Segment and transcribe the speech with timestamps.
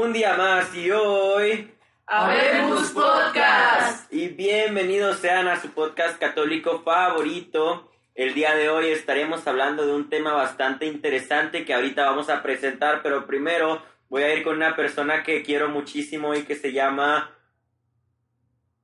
[0.00, 1.74] Un día más y hoy.
[2.06, 4.12] Habemos Podcast.
[4.12, 7.90] Y bienvenidos sean a su podcast católico favorito.
[8.14, 12.44] El día de hoy estaremos hablando de un tema bastante interesante que ahorita vamos a
[12.44, 16.72] presentar, pero primero voy a ir con una persona que quiero muchísimo y que se
[16.72, 17.36] llama.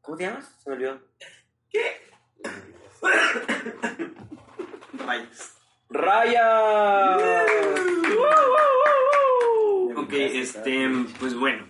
[0.01, 0.53] ¿Cómo te llamas?
[0.65, 1.01] Se me olvidó.
[4.95, 5.55] Rayos.
[5.91, 7.17] ¡Raya!
[7.17, 8.04] Ok,
[10.15, 10.89] este,
[11.19, 11.69] pues bueno,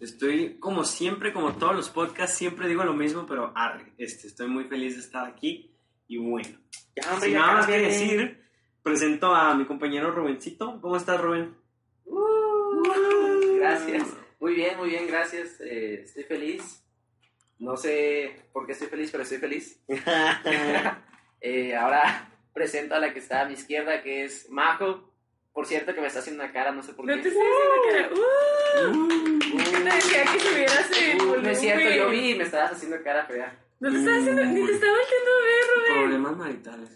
[0.00, 4.48] estoy como siempre, como todos los podcasts, siempre digo lo mismo, pero arre, este, estoy
[4.48, 5.74] muy feliz de estar aquí
[6.06, 6.48] y bueno,
[6.96, 8.44] Ya, hombre, sin ya nada más que decir,
[8.82, 10.80] presento a mi compañero Rubencito.
[10.80, 11.56] ¿Cómo estás, Rubén?
[13.58, 14.08] Gracias.
[14.38, 15.60] Muy bien, muy bien, gracias.
[15.60, 16.84] Eh, estoy feliz.
[17.58, 19.82] No sé por qué estoy feliz, pero estoy feliz.
[21.46, 25.13] Eh, ahora presento a la que está a mi izquierda, que es Majo.
[25.54, 27.22] Por cierto, que me está haciendo una cara, no sé por No qué.
[27.22, 28.08] te estoy diciendo que era.
[28.12, 29.38] ¡Uh!
[29.38, 31.42] ¿Qué te decía que subieras el Uh, volumen?
[31.44, 33.56] no es cierto, yo vi y me estabas haciendo cara fea.
[33.80, 36.00] No te estaba haciendo, ni te estaba volteando a ver, Rubén.
[36.02, 36.90] Problemas maritales.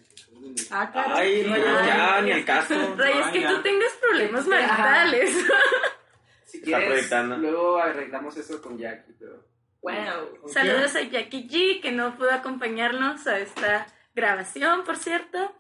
[0.71, 1.41] Ah, caray.
[1.41, 2.75] Ay, Raya, ya, ni el caso.
[2.97, 3.63] Ray, es que Ay, tú ya.
[3.63, 5.31] tengas problemas maritales.
[6.47, 7.37] Si Está quieres, proyectando.
[7.37, 9.45] luego arreglamos eso con Jackie, pero...
[9.83, 10.49] Wow.
[10.49, 15.55] Saludos a Jackie G, que no pudo acompañarnos a esta grabación, por cierto.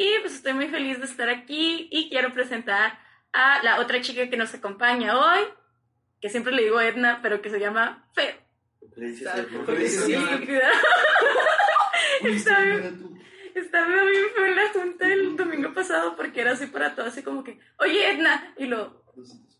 [0.00, 2.98] Y pues estoy muy feliz de estar aquí y quiero presentar
[3.34, 5.40] a la otra chica que nos acompaña hoy,
[6.22, 8.40] que siempre le digo Edna, pero que se llama Fer.
[8.96, 10.14] Sí.
[10.14, 10.70] Estúpida.
[12.22, 13.20] Está bien,
[13.54, 17.22] estaba bien feo en la junta el domingo pasado porque era así para todo, así
[17.22, 19.04] como que, oye Edna, y lo,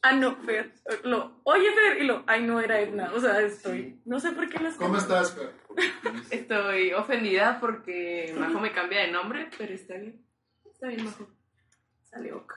[0.00, 0.72] ah no, Fer,
[1.04, 4.48] lo, oye Fer, y lo, ay no era Edna, o sea, estoy, no sé por
[4.48, 5.52] qué las ¿Cómo estás, Fer?
[6.30, 10.29] Estoy ofendida porque Majo me cambia de nombre, pero está bien.
[10.80, 11.28] Está bien, Majo.
[12.04, 12.56] Sale boca.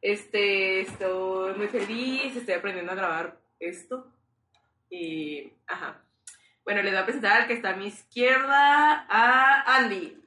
[0.00, 4.04] Este, estoy muy feliz, estoy aprendiendo a grabar esto.
[4.90, 6.02] Y, ajá.
[6.64, 10.20] Bueno, les voy a presentar al que está a mi izquierda, a Andy.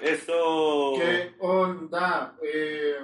[0.00, 0.94] Eso.
[0.96, 2.34] ¿Qué onda?
[2.42, 2.96] Eh,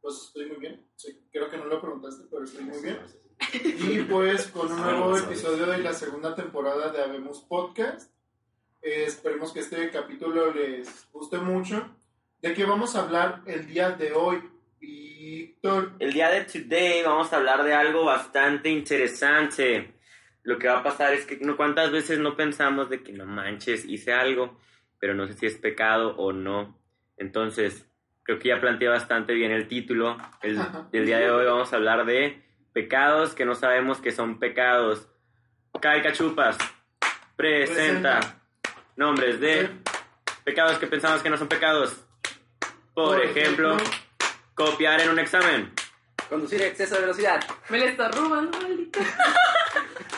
[0.00, 0.82] pues estoy muy bien.
[0.96, 3.00] Sí, creo que no lo preguntaste, pero estoy muy bien.
[3.52, 8.10] Y pues con un nuevo episodio de la segunda temporada de Habemos Podcast.
[8.82, 11.88] Eh, esperemos que este capítulo les guste mucho.
[12.40, 14.42] ¿De qué vamos a hablar el día de hoy,
[14.80, 15.92] Víctor?
[15.98, 19.92] El día de today vamos a hablar de algo bastante interesante.
[20.42, 23.26] Lo que va a pasar es que no cuántas veces no pensamos de que no
[23.26, 24.58] manches, hice algo,
[24.98, 26.78] pero no sé si es pecado o no.
[27.18, 27.86] Entonces,
[28.22, 30.16] creo que ya planteé bastante bien el título.
[30.40, 30.58] El,
[30.90, 32.42] del día de hoy vamos a hablar de
[32.72, 35.06] pecados que no sabemos que son pecados.
[35.78, 36.56] Kai Cachupas
[37.36, 38.39] presenta, Presenta.
[39.00, 39.70] Nombres de
[40.44, 41.96] pecados que pensamos que no son pecados.
[42.92, 44.00] Por, Por ejemplo, ejemplo,
[44.54, 45.72] copiar en un examen.
[46.28, 47.42] Conducir a exceso de velocidad.
[47.70, 49.00] Me le está robando, maldita.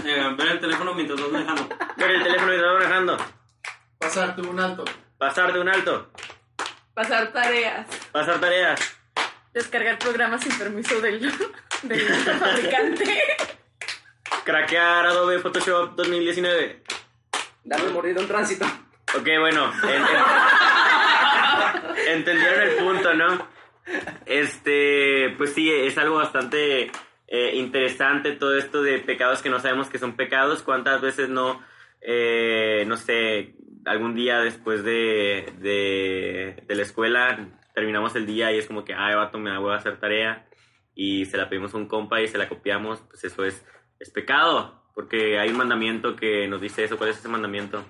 [0.05, 1.69] Eh, ver el teléfono mientras vas manejando.
[1.97, 3.17] Ver el teléfono y estás manejando.
[3.99, 4.85] Pasarte un alto.
[5.17, 6.11] Pasar de un alto.
[6.93, 7.87] Pasar tareas.
[8.11, 8.81] Pasar tareas.
[9.53, 11.21] Descargar programas sin permiso del,
[11.83, 13.23] del fabricante.
[14.45, 16.83] Craquear Adobe Photoshop 2019.
[17.65, 18.65] Darle mordido a un tránsito.
[19.17, 19.73] Ok, bueno.
[19.85, 20.03] en-
[22.03, 23.49] en- entendieron el punto, ¿no?
[24.27, 26.91] Este, pues sí, es algo bastante
[27.29, 30.63] eh, interesante todo esto de pecados que no sabemos que son pecados.
[30.63, 31.63] ¿Cuántas veces no,
[32.01, 33.55] eh, no sé,
[33.87, 38.93] algún día después de, de, de la escuela terminamos el día y es como que,
[38.95, 40.47] ay, vato, me voy a hacer tarea
[40.95, 43.65] y se la pedimos a un compa y se la copiamos, pues eso es,
[43.99, 44.82] es pecado.
[44.95, 46.99] Porque hay un mandamiento que nos dice eso.
[46.99, 47.85] ¿Cuál es ese mandamiento?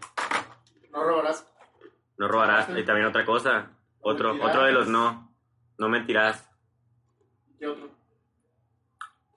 [0.91, 1.47] No robarás.
[2.17, 2.69] No robarás.
[2.77, 3.71] Y también otra cosa.
[4.01, 4.51] Otro, mentirás.
[4.51, 5.35] otro de los no.
[5.79, 6.49] No mentirás.
[7.59, 7.91] ¿Qué otro?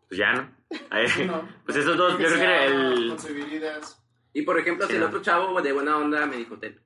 [0.08, 0.56] Pues ya, ¿no?
[1.66, 3.16] Pues esos dos, yo creo que el...
[4.34, 6.80] Y por ejemplo, si el otro chavo de buena onda me dijo, ten.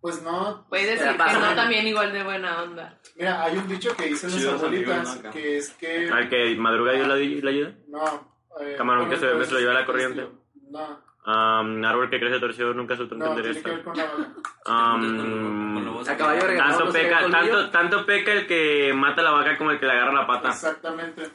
[0.00, 0.66] Pues no.
[0.68, 1.38] Puedes decir que pasa.
[1.38, 2.98] no también igual de buena onda.
[3.16, 6.08] Mira, hay un dicho que dicen las amigos, abuelitas, que es que...
[6.08, 7.74] Al que madruga Dios la, la ayuda.
[7.88, 8.29] No.
[8.60, 10.28] Eh, Camarón que se- pues, se lo lleva la corriente.
[10.70, 13.68] No, Am, árbol que crece torcido nunca su tronco no, tiene que endereza.
[13.76, 14.34] ver con la...
[14.64, 19.58] Am, A caballo regalado tanto peca, tanto, tanto peca el que mata a la vaca
[19.58, 20.48] como el que le agarra la pata.
[20.48, 21.30] Exactamente.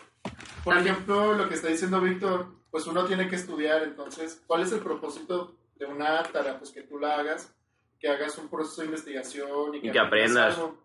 [0.64, 4.64] Por También- ejemplo, lo que está diciendo Víctor, pues uno tiene que estudiar, entonces, ¿cuál
[4.64, 6.58] es el propósito de una tarea?
[6.58, 7.56] Pues que tú la hagas,
[8.00, 10.56] que hagas un proceso de investigación y que, Y que aprendas.
[10.56, 10.84] algo,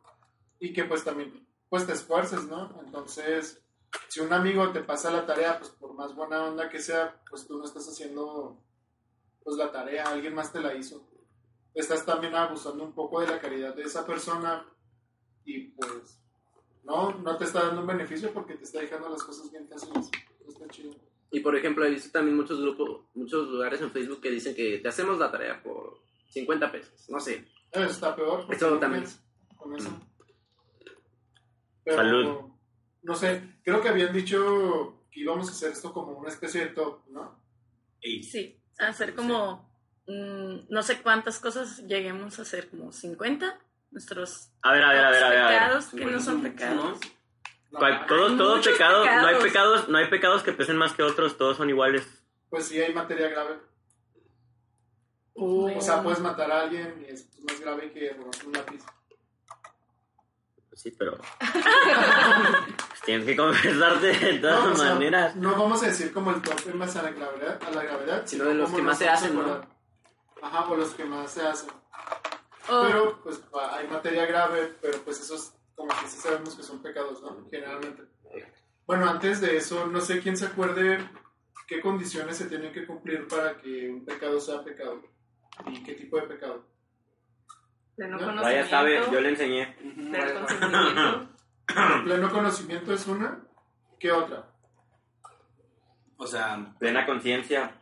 [0.59, 1.33] y que pues también,
[1.71, 2.71] pues te esfuerces, ¿no?
[2.85, 3.63] Entonces,
[4.09, 7.47] si un amigo te pasa la tarea, pues por más buena onda que sea, pues
[7.47, 8.63] tú no estás haciendo
[9.43, 11.09] pues la tarea, alguien más te la hizo.
[11.75, 14.67] Estás también abusando un poco de la caridad de esa persona
[15.45, 16.21] y pues
[16.85, 20.11] no, no te está dando un beneficio porque te está dejando las cosas bien fáciles.
[20.47, 20.95] Está chido.
[21.31, 24.79] Y por ejemplo, he visto también muchos grupos, muchos lugares en Facebook que dicen que
[24.79, 26.01] te hacemos la tarea por
[26.31, 27.09] 50 pesos.
[27.09, 27.47] No sé.
[27.71, 28.47] Eso está peor.
[28.51, 29.05] Eso también.
[29.05, 29.23] tienes
[29.57, 29.91] Con eso.
[29.91, 30.01] Mm.
[31.85, 32.50] Pero, Salud.
[33.03, 36.67] No sé, creo que habían dicho que íbamos a hacer esto como una especie de
[36.69, 37.39] top, ¿no?
[38.03, 39.69] Sí, hacer como
[40.07, 43.59] mm, no sé cuántas cosas lleguemos a hacer, como 50.
[43.91, 45.39] Nuestros A ver, a ver, a ver, a ver.
[45.39, 45.59] a ver.
[45.59, 46.99] pecados que no son pecados.
[47.73, 49.89] No, Cual- Todos, Hay todos pecados, no hay pecados.
[49.89, 52.07] no hay pecados que pesen más que otros, todos son iguales.
[52.49, 53.59] Pues sí hay materia grave.
[55.35, 58.85] Uh, O sea, puedes matar a alguien y es más grave que robarse un lápiz.
[60.81, 61.19] Sí, pero.
[61.19, 65.37] pues tienes que confesarte de todas No, o sea, maneras.
[65.37, 68.23] no vamos a decir como el top en base a la gravedad, a la gravedad
[68.25, 69.41] Sino de los como que más se hacen, ¿no?
[69.43, 69.69] acordar.
[70.43, 71.69] Ajá, o los que más se hacen.
[72.67, 73.43] Pero, pues,
[73.73, 77.47] hay materia grave, pero pues esos como que sí sabemos que son pecados, ¿no?
[77.51, 78.05] Generalmente.
[78.87, 80.99] Bueno, antes de eso, no sé quién se acuerde
[81.67, 85.03] qué condiciones se tienen que cumplir para que un pecado sea pecado.
[85.67, 86.65] ¿Y qué tipo de pecado?
[88.01, 88.43] Pleno No, conocimiento.
[88.43, 89.77] Vaya sabe, yo le enseñé.
[89.77, 91.29] Pleno consentimiento.
[92.05, 93.45] Pleno conocimiento es una.
[93.99, 94.49] ¿Qué otra?
[96.17, 97.75] O sea, Plena conciencia.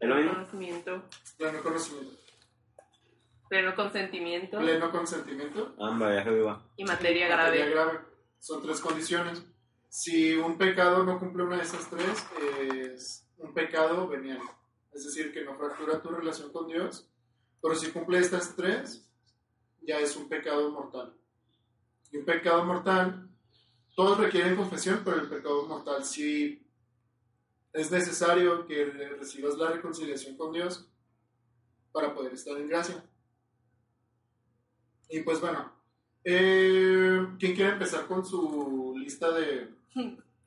[0.00, 0.32] ¿Es lo Pleno mismo?
[0.46, 1.02] conocimiento.
[1.36, 2.16] Pleno conocimiento.
[3.50, 4.58] Pleno consentimiento.
[4.58, 5.74] Pleno consentimiento.
[5.76, 6.62] Hombre, ya se viva.
[6.78, 7.70] Y materia Materia grave.
[7.70, 7.98] grave.
[8.38, 9.44] Son tres condiciones.
[9.90, 12.26] Si un pecado no cumple una de esas tres,
[12.70, 14.40] es un pecado venial.
[14.94, 17.06] Es decir, que no fractura tu relación con Dios.
[17.60, 19.04] Pero si cumple estas tres,
[19.88, 21.14] ya es un pecado mortal.
[22.12, 23.26] Y un pecado mortal,
[23.96, 26.62] todos requieren confesión, pero el pecado mortal sí
[27.72, 30.86] es necesario que re- recibas la reconciliación con Dios
[31.90, 33.02] para poder estar en gracia.
[35.08, 35.72] Y pues bueno,
[36.24, 39.74] eh, ¿quién quiere empezar con su lista de,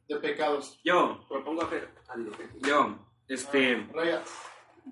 [0.07, 0.79] de pecados?
[0.83, 1.89] yo, Propongo hacer.
[2.67, 2.95] yo,
[3.27, 4.23] este, Ah, Raya.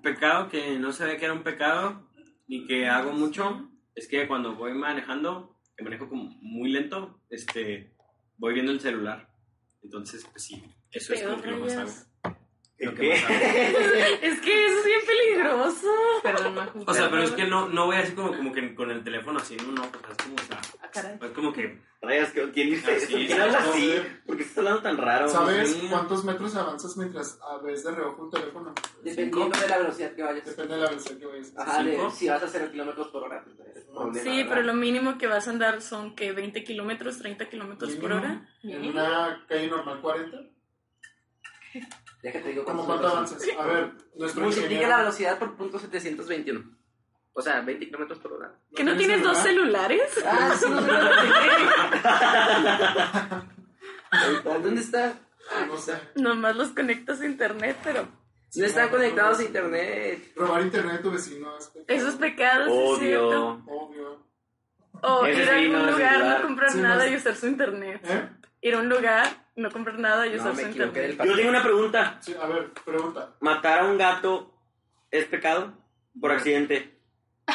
[0.02, 2.02] pecado que no sabía que era un pecado
[2.48, 7.92] y que hago mucho es que cuando voy manejando, que manejo como muy lento, este,
[8.36, 9.28] voy viendo el celular.
[9.82, 12.36] Entonces, pues sí, eso es como que lo más hago.
[12.78, 13.08] Lo que ¿Qué?
[13.10, 13.34] más hago.
[14.22, 15.88] Es que eso es bien peligroso.
[16.22, 16.84] Perdón, Majo.
[16.86, 19.38] O sea, pero es que no, no voy así como, como que con el teléfono
[19.38, 21.18] así, no, no, pues es como, o sea, Ah, caray.
[21.22, 23.06] es como que, Rayas, ¿qué- ¿quién dice Ah, eso?
[23.06, 23.68] sí, ¿Quién sí, habla sí.
[23.92, 24.02] así?
[24.26, 25.28] ¿Por qué estás hablando tan raro?
[25.28, 28.74] ¿Sabes cuántos metros avanzas mientras a ves de reojo un teléfono?
[29.02, 30.44] Dependiendo de la velocidad que vayas.
[30.46, 31.52] Depende de la velocidad que vayas.
[31.56, 32.10] Ajá, de ¿Cinco?
[32.10, 33.44] si vas a hacer kilómetros por hora.
[33.46, 34.48] entonces, problema, Sí, ¿verdad?
[34.48, 38.48] pero lo mínimo que vas a andar son que 20 kilómetros, 30 kilómetros por hora.
[38.62, 40.36] En una calle normal 40.
[42.22, 43.42] Déjate digo ¿Cómo cuánto avanzas?
[43.58, 46.76] A ver, nuestro Multiplica ingeniero- la velocidad por punto 721.
[47.32, 48.52] O sea, 20 kilómetros por hora.
[48.74, 49.88] ¿Que no tienes dos celular?
[49.88, 50.24] celulares?
[50.26, 50.90] Ah, sí, no sé
[54.62, 55.14] ¿Dónde está?
[55.52, 55.94] Ah, No sé.
[56.16, 58.08] Nomás los conectas a internet, pero
[58.56, 60.32] No están conectados a internet.
[60.36, 61.84] Robar internet de tu vecino es pecado.
[61.88, 63.48] eso es pecado, sí es cierto.
[63.66, 63.66] Obvio.
[63.66, 64.26] Obvio.
[65.02, 66.40] O Ese ir a sí, algún no, ese lugar, lugar.
[66.40, 68.00] no comprar Sí, nada y usar su internet.
[68.04, 68.28] ¿Eh?
[68.62, 69.26] Ir a un lugar,
[69.56, 71.30] no comprar nada y No, usar me su equivoqué del internet.
[71.32, 72.18] Yo tengo una pregunta.
[72.20, 73.34] Sí, a ver, pregunta.
[73.40, 74.52] ¿Matar a un gato
[75.10, 75.72] es pecado?
[76.20, 76.98] Por accidente.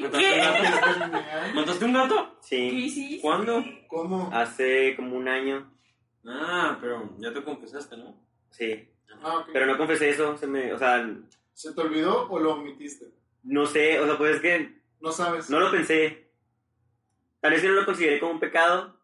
[0.00, 1.54] ¿mataste un gato?
[1.54, 2.38] ¿Mataste un gato?
[2.40, 2.56] Sí.
[2.70, 3.20] ¿Qué hiciste?
[3.20, 3.64] ¿Cuándo?
[3.88, 4.30] ¿Cómo?
[4.32, 5.70] Hace como un año.
[6.26, 8.16] Ah, pero ya te confesaste, ¿no?
[8.50, 8.88] Sí.
[9.22, 9.44] Ah.
[9.52, 10.36] Pero no confesé eso.
[10.36, 11.08] Se me, o sea,
[11.52, 13.06] ¿Se te olvidó o lo omitiste?
[13.44, 14.00] no sé.
[14.00, 15.48] O sea, pues es que No sabes.
[15.50, 16.30] no lo pensé.
[17.40, 19.00] Tal vez que no lo consideré como un pecado.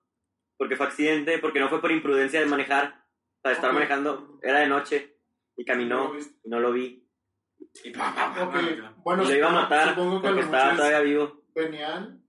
[0.56, 1.38] Porque fue accidente.
[1.38, 3.04] Porque no fue por imprudencia de manejar.
[3.38, 3.74] O sea, estaba Ok.
[3.74, 4.38] manejando.
[4.42, 5.16] Era de noche.
[5.56, 6.12] Y caminó.
[6.14, 6.18] lo.
[6.20, 7.06] Y no lo vi.
[7.84, 7.92] Y
[9.04, 9.90] bueno, Y lo iba a matar.
[9.90, 11.42] supongo que Porque lo estaba todavía vivo.
[11.54, 12.20] venial.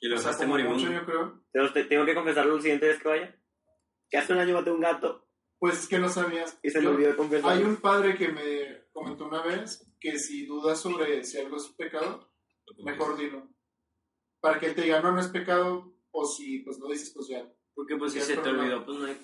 [0.00, 1.00] Y lo O sea, dejaste como mucho moribundo.
[1.00, 1.40] yo creo.
[1.52, 3.36] Entonces, tengo que confesarlo la siguiente vez que vaya.
[4.10, 5.26] Que hace un año maté un gato.
[5.58, 6.58] Pues es que no sabías.
[6.62, 7.52] Y se Yo- olvidó confesar.
[7.52, 11.68] Hay un padre que me comentó una vez que si dudas sobre si algo es
[11.68, 12.30] pecado,
[12.84, 13.48] mejor dilo.
[14.40, 17.28] Para que él te diga, no, no es pecado, o si pues lo dices, pues
[17.28, 17.50] ya.
[17.74, 19.16] Porque pues si se te olvidó, pues no hay.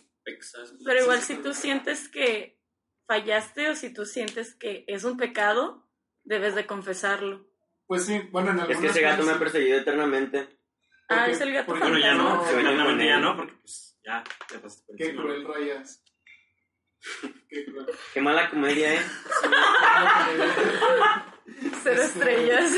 [0.85, 2.61] Pero igual si tú sientes que
[3.07, 5.89] fallaste o si tú sientes que es un pecado,
[6.23, 7.47] debes de confesarlo.
[7.87, 10.61] Pues sí, bueno, en Es que ese gato me ha perseguido eternamente.
[11.09, 12.45] Ah, es el gato porque- Bueno, ya no,
[12.99, 14.23] ya no, porque pues ya,
[14.53, 16.05] ya pasaste por Qué cruel rayas.
[18.13, 19.01] Qué mala comedia, ¿eh?
[21.83, 22.73] Cero Este- estrellas.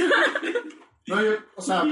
[1.07, 1.85] No, yo, o sea,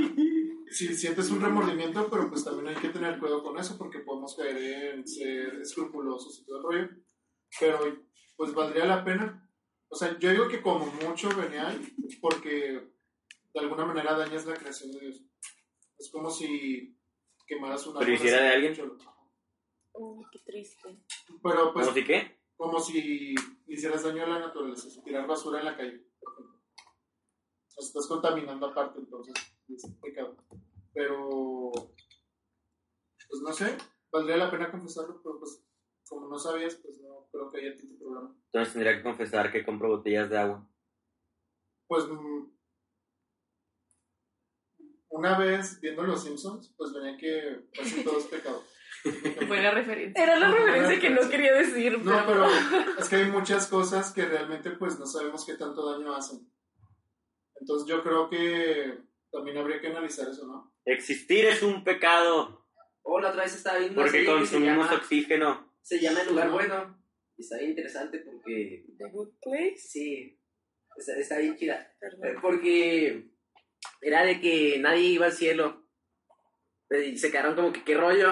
[0.71, 4.37] si sientes un remordimiento, pero pues también hay que tener cuidado con eso porque podemos
[4.37, 6.89] caer en ser escrupulosos y todo el rollo.
[7.59, 7.79] Pero
[8.37, 9.47] pues valdría la pena.
[9.89, 11.81] O sea, yo digo que como mucho venial
[12.21, 12.81] porque
[13.53, 15.23] de alguna manera dañas la creación de Dios.
[15.99, 16.97] Es como si
[17.47, 18.75] quemaras una ¿Pero hiciera de alguien?
[19.95, 21.03] Uy, qué triste.
[21.43, 22.41] Pero pues ¿Cómo si qué?
[22.57, 23.35] como si
[23.67, 26.59] hicieras daño a la naturaleza, si tirar basura en la calle, por ejemplo.
[26.59, 29.35] O sea, estás contaminando aparte, entonces
[29.69, 30.37] es pecado.
[30.93, 31.71] Pero,
[33.29, 33.79] pues no sé,
[34.13, 35.65] valdría la pena confesarlo, pero pues
[36.09, 38.37] como no sabías, pues no creo que haya tanto problema.
[38.47, 40.69] Entonces tendría que confesar que compro botellas de agua.
[41.87, 42.51] Pues mm,
[45.11, 48.63] una vez viendo Los Simpsons, pues venía que casi todo es pecado.
[49.47, 50.23] Buena referencia.
[50.23, 52.47] Era la referencia que no quería decir, No, pero...
[52.71, 56.41] pero es que hay muchas cosas que realmente pues no sabemos qué tanto daño hacen.
[57.61, 58.99] Entonces yo creo que
[59.31, 60.75] también habría que analizar eso, ¿no?
[60.85, 62.59] Existir es un pecado
[63.03, 65.75] Oh, la otra vez estaba viendo porque se consumimos llama, oxígeno.
[65.83, 67.03] se llama El Lugar Bueno.
[67.37, 69.77] Y está bien interesante porque, The Good Place.
[69.79, 70.39] sí,
[70.97, 71.81] está, está bien chida.
[71.81, 72.43] Eh, Perdón.
[72.43, 73.31] Porque
[74.03, 75.87] era de que nadie iba al cielo.
[76.91, 78.31] Y se quedaron como que qué rollo.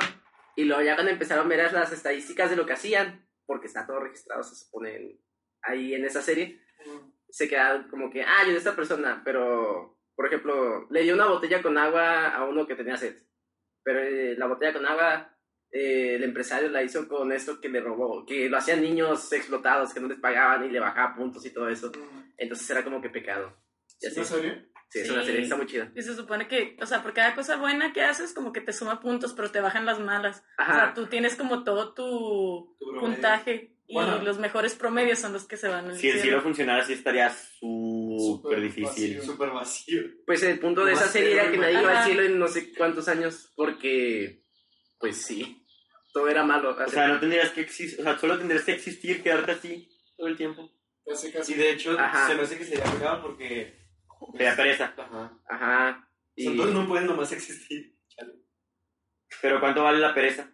[0.59, 3.87] Y luego ya cuando empezaron a ver las estadísticas de lo que hacían, porque está
[3.87, 5.21] todo registrado, se supone,
[5.63, 6.61] ahí en esa serie,
[7.29, 11.29] se quedaron como que, ah, yo de esta persona, pero, por ejemplo, le dio una
[11.29, 13.23] botella con agua a uno que tenía sed.
[13.85, 15.33] Pero eh, la botella con agua,
[15.71, 19.95] eh, el empresario la hizo con esto que le robó, que lo hacían niños explotados,
[19.95, 21.93] que no les pagaban y le bajaba puntos y todo eso.
[22.37, 23.57] Entonces era como que pecado.
[24.01, 24.45] Y ¿Es así.
[24.91, 25.93] Sí, es una serie, está muy chida.
[25.95, 28.73] Y se supone que, o sea, por cada cosa buena que haces, como que te
[28.73, 30.45] suma puntos, pero te bajan las malas.
[30.59, 30.75] O Ajá.
[30.75, 34.23] sea, tú tienes como todo tu puntaje y Bueno.
[34.23, 37.31] los mejores promedios son los que se van al Si el cielo funcionara así estaría
[37.61, 39.17] súper difícil.
[39.17, 39.23] vacío.
[39.25, 40.03] Súper vacío.
[40.27, 42.73] Pues el punto de esa serie era que nadie iba al cielo en no sé
[42.75, 44.43] cuántos años, porque,
[44.99, 45.67] pues sí,
[46.13, 46.77] todo era malo.
[46.77, 50.29] O sea, no tendrías que existir, o sea, solo tendrías que existir, quedarte así todo
[50.29, 50.71] el tiempo.
[51.07, 51.53] Casi, casi.
[51.53, 52.27] Y de hecho, Ajá.
[52.29, 53.77] se me hace que sería pecado porque.
[54.37, 54.95] Te da pereza.
[54.97, 55.39] Ajá.
[55.49, 55.89] Ajá.
[55.91, 57.97] O sea, Y entonces no pueden nomás existir.
[58.09, 58.35] Chale.
[59.43, 60.53] Pero ¿cuánto vale la pereza?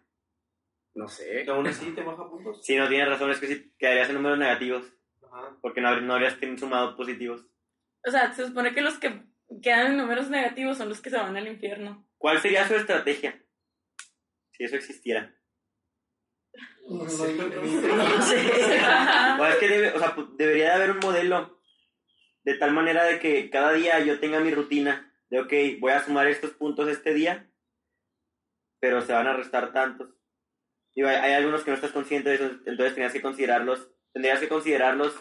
[0.96, 1.44] no sé.
[1.48, 2.64] Aún así te baja puntos.
[2.64, 4.84] Si no tienes razón, es que sí quedarías en números negativos,
[5.24, 5.56] Ajá.
[5.60, 7.48] porque no, no habrías tenido sumado positivos.
[8.06, 9.24] O sea, se supone que los que
[9.60, 12.06] quedan en números negativos son los que se van al infierno.
[12.16, 13.42] ¿Cuál sería su estrategia?
[14.52, 15.34] Si eso existiera.
[16.88, 17.36] No, Sí.
[17.38, 18.80] no, sé.
[19.40, 21.60] O es que debe- o sea, debería de haber un modelo
[22.44, 26.04] de tal manera de que cada día yo tenga mi rutina de, ok, voy a
[26.04, 27.50] sumar estos puntos este día,
[28.80, 30.10] pero se van a restar tantos.
[30.94, 34.38] Y hay, hay algunos que no estás consciente de eso, entonces tendrías que considerarlos, tendrías
[34.40, 35.18] que considerarlos,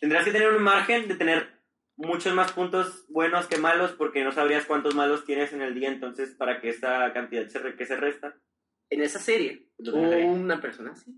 [0.00, 1.58] tendrías que tener un margen de tener
[1.96, 5.88] muchos más puntos buenos que malos porque no sabrías cuántos malos tienes en el día,
[5.88, 8.36] entonces para que esta cantidad se, re- que se resta.
[8.88, 11.12] En esa serie hubo una persona así,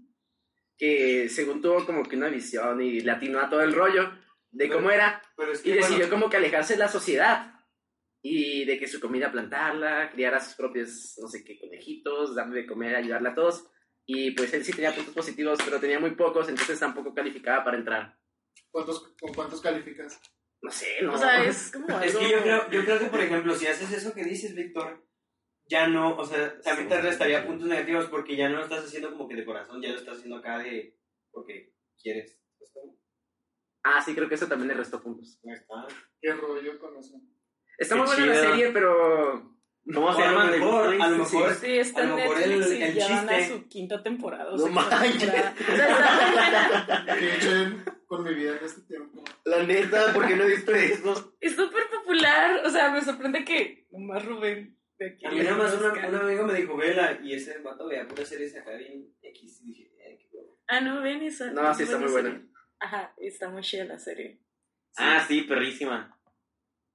[0.79, 4.11] que según tuvo como que una visión y le atinó a todo el rollo
[4.51, 7.55] de cómo era, Pero es y decidió bueno, como que alejarse de la sociedad.
[8.23, 12.63] Y de que su comida plantarla, criar a sus propios, no sé qué, conejitos, darle
[12.63, 13.71] de comer, ayudarle a todos.
[14.07, 17.79] Y pues él sí tenía puntos positivos, pero tenía muy pocos, entonces tampoco calificaba para
[17.79, 18.19] entrar.
[18.71, 20.21] ¿Cuántos, ¿Con cuántos calificas?
[20.63, 21.15] No sé, no.
[21.15, 23.91] O sea, es como Es que yo creo, yo creo que, por ejemplo, si haces
[23.91, 25.09] eso que dices, Víctor,
[25.67, 29.11] ya no, o sea, también te restaría puntos negativos porque ya no lo estás haciendo
[29.13, 30.99] como que de corazón, ya lo estás haciendo acá de
[31.31, 32.39] porque quieres.
[32.59, 33.00] ¿Sabes cómo?
[33.83, 35.41] Ah, sí, creo que eso también le restó puntos.
[35.45, 35.87] Ahí está.
[36.21, 37.21] ¿Qué rollo con eso?
[37.79, 39.51] Está Qué muy buena la serie, pero...
[39.95, 40.51] ¿Cómo se O a lo llama?
[40.51, 43.49] mejor- a lo mejor- Sí, está a en lo mejor el- ya van a chiste-
[43.49, 44.53] su quinta temporada.
[44.53, 45.23] o No manches.
[45.23, 45.55] sea,
[47.19, 49.25] ¿Qué he hecho con mi vida en este tiempo?
[49.45, 51.35] La neta, ¿por qué no he visto eso?
[51.41, 52.61] es súper popular.
[52.67, 55.27] O sea, me sorprende que nomás Rubén de aquí.
[55.27, 58.25] A mí nada más una, un amigo me dijo, vela, y ese vato veía pura
[58.25, 60.59] series acá bien X, y dije, eh, qué huevo.
[60.69, 61.51] Ah, no, ven esa.
[61.53, 62.43] No, sí está muy buena.
[62.81, 64.41] Ajá, está muy chida la serie.
[64.97, 66.17] Ah, sí, perrísima.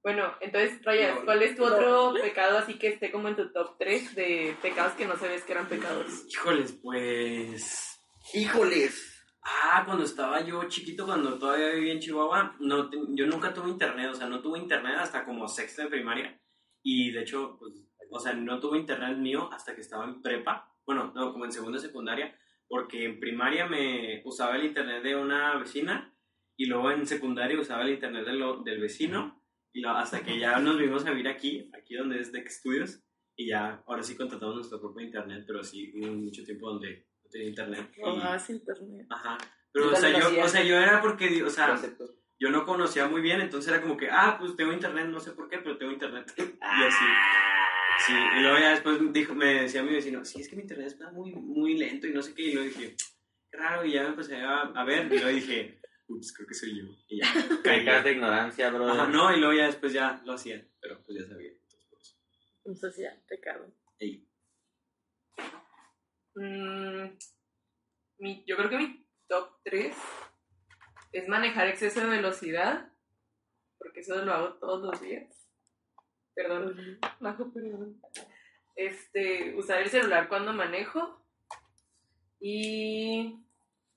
[0.03, 1.19] Bueno, entonces, Rayas.
[1.25, 4.93] ¿cuál es tu otro pecado así que esté como en tu top 3 de pecados
[4.93, 6.25] que no sabes que eran pecados?
[6.29, 7.99] Híjoles, pues...
[8.33, 9.11] ¡Híjoles!
[9.41, 13.69] Ah, cuando estaba yo chiquito, cuando todavía vivía en Chihuahua, no, te- yo nunca tuve
[13.69, 16.39] internet, o sea, no tuve internet hasta como sexto de primaria.
[16.83, 17.73] Y de hecho, pues,
[18.11, 21.51] o sea, no tuve internet mío hasta que estaba en prepa, bueno, no, como en
[21.51, 22.35] segundo de secundaria,
[22.75, 26.13] porque en primaria me usaba el internet de una vecina
[26.57, 29.41] y luego en secundaria usaba el internet de lo- del vecino
[29.71, 33.01] y lo- hasta que ya nos vimos a vivir aquí, aquí donde es Deck Studios,
[33.37, 37.29] y ya, ahora sí contratamos nuestro propio internet, pero sí hubo mucho tiempo donde no
[37.29, 37.91] tenía internet.
[37.95, 39.07] y- Robabas internet.
[39.09, 39.37] Ajá.
[39.71, 42.03] Pero, o sea, yo, o sea, yo era porque, o sea, Concepto.
[42.37, 45.31] yo no conocía muy bien, entonces era como que, ah, pues tengo internet, no sé
[45.31, 46.25] por qué, pero tengo internet.
[46.37, 47.05] y así.
[48.05, 50.87] Sí, y luego ya después dijo, me decía mi vecino, sí, es que mi internet
[50.87, 52.95] está muy, muy lento y no sé qué, y luego dije,
[53.51, 56.53] qué raro, y ya me empecé a, a ver, y luego dije, ups, creo que
[56.53, 56.83] soy yo.
[57.07, 58.87] Y ya, de ignorancia, bro.
[58.89, 61.51] Ajá, no, y luego ya después ya lo hacía, pero pues ya sabía.
[61.51, 62.15] Entonces, por eso.
[62.65, 63.73] Entonces ya, pecado.
[63.99, 64.27] Ey.
[66.35, 67.17] Mm,
[68.19, 69.95] mi- yo creo que mi top 3
[71.13, 72.91] es manejar exceso de velocidad,
[73.79, 75.44] porque eso lo hago todos los días.
[76.35, 78.01] Perdón, Majo, perdón.
[78.75, 81.25] Este, usar el celular cuando manejo.
[82.39, 83.39] Y,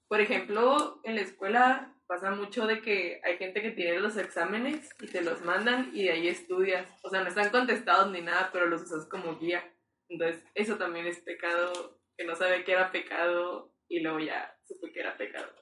[0.06, 4.88] por ejemplo, en la escuela pasa mucho de que hay gente que tiene los exámenes
[5.00, 6.88] y te los mandan y de ahí estudias.
[7.02, 9.62] O sea, no están contestados ni nada, pero los usas como guía.
[10.08, 14.92] Entonces, eso también es pecado, que no sabe que era pecado y luego ya supe
[14.92, 15.52] que era pecado.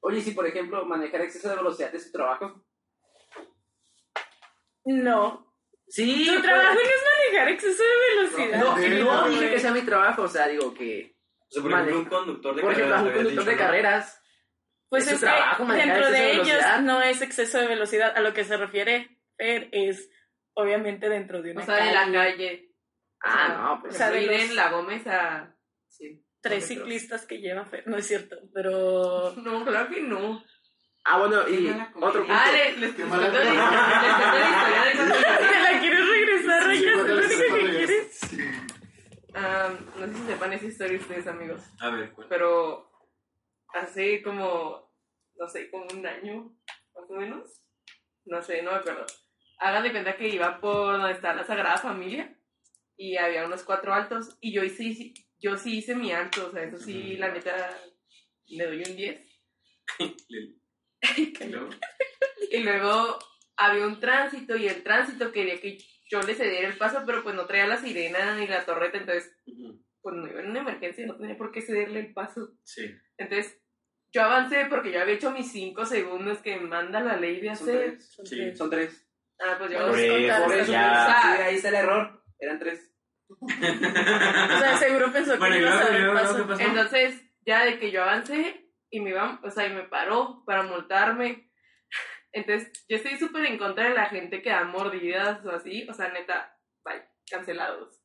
[0.00, 2.64] Oye, si por ejemplo manejar exceso de velocidad es su trabajo.
[4.86, 5.49] No.
[5.90, 8.60] Sí, Tu pues, trabajo no es manejar exceso de velocidad.
[8.60, 11.16] No, Sí, no dije que sea mi trabajo, o sea, digo que.
[11.38, 13.16] O sea, por ejemplo, un conductor de Por ejemplo, carreras.
[13.16, 14.22] un conductor de carreras.
[14.88, 18.16] Pues Es que dentro de de ellos no es exceso de velocidad.
[18.16, 20.08] A lo que se refiere Fer es
[20.54, 22.12] obviamente dentro de una O sea, de la calle.
[22.12, 22.72] calle.
[23.22, 23.94] Ah, O sea, no, pues.
[23.94, 25.54] O sea, de ir en la Gómez a...
[25.88, 27.86] Sí, Tres ciclistas que lleva Fer.
[27.86, 29.32] No es cierto, pero...
[29.36, 30.42] No, claro que no.
[31.04, 32.26] Ah, bueno, y otro punto.
[32.28, 36.62] Ah, les, les mala la les cuento la historia de cuando ¿Me la quieres regresar,
[36.62, 36.90] Sí, Reina?
[36.90, 38.18] ¿Es lo único que quieres?
[38.18, 38.38] Sí.
[39.34, 41.62] Ah, no sé si sepan esa historia ustedes, amigos.
[41.80, 42.34] A ver, cuenta.
[42.34, 42.90] Pero
[43.72, 44.92] hace como,
[45.36, 46.54] no sé, como un año,
[46.94, 47.62] más o menos.
[48.26, 49.06] No sé, no me acuerdo.
[49.58, 52.36] Hagan de cuenta que iba por donde está la Sagrada Familia
[52.96, 56.62] y había unos cuatro altos y yo hice, yo sí hice mi alto, o sea,
[56.64, 57.74] eso sí, la neta,
[58.46, 59.26] le doy un 10.
[61.16, 61.68] ¿Y luego?
[62.50, 63.18] Y luego
[63.56, 65.78] había un tránsito y el tránsito quería que
[66.10, 69.32] yo le cediera el paso, pero pues no traía la sirena ni la torreta, entonces
[70.02, 72.52] pues no iba en una emergencia, no tenía por qué cederle el paso.
[72.64, 72.90] Sí.
[73.18, 73.60] Entonces
[74.12, 77.68] yo avancé porque yo había hecho mis cinco segundos que manda la ley de Son
[77.68, 77.90] hacer.
[77.92, 78.12] tres.
[78.12, 78.36] Son Sí.
[78.36, 78.58] tres.
[78.58, 79.06] Son tres.
[79.38, 81.20] Ah, pues yo Por eso, Por eso, ya.
[81.22, 82.24] sí, ahí está el error.
[82.38, 82.90] Eran tres.
[83.30, 86.46] O sea, seguro pensó que Bueno, y ibas a y el paso.
[86.58, 90.62] Entonces, ya de que yo avancé y me iba, o sea, y me paró para
[90.62, 91.50] multarme.
[92.32, 95.94] Entonces, yo estoy súper en contra de la gente que da mordidas o así, o
[95.94, 98.00] sea, neta, bye, cancelados.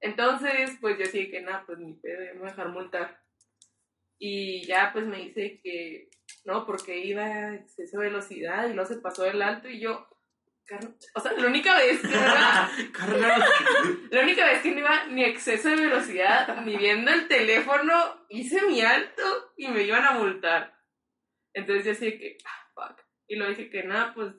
[0.00, 3.20] Entonces, pues yo sí que nada, pues ni pedo, me voy a dejar multar.
[4.18, 6.08] Y ya, pues me dice que
[6.44, 10.06] no, porque iba a exceso de velocidad y luego se pasó el alto y yo,
[10.66, 12.70] car- o sea, la única vez que no iba,
[14.10, 18.62] la única vez que no iba ni exceso de velocidad, ni viendo el teléfono, hice
[18.62, 20.74] mi alto y me iban a multar.
[21.54, 23.00] Entonces yo así de que, ah, fuck.
[23.28, 24.32] Y lo dije que nada, pues,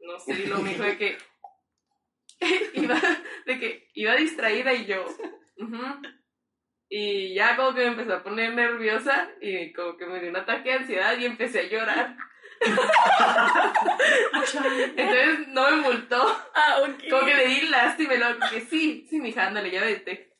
[0.00, 1.18] no sé, y lo me dijo de que,
[2.74, 3.00] iba,
[3.46, 5.04] de que iba distraída y yo.
[6.88, 10.36] Y ya como que me empezó a poner nerviosa y como que me dio un
[10.36, 12.16] ataque de ansiedad y empecé a llorar.
[14.96, 16.22] Entonces no me multó.
[16.54, 17.08] Ah, ok.
[17.10, 20.32] Como que le di lástima y luego que sí, sí, mija, ándale, ya vete.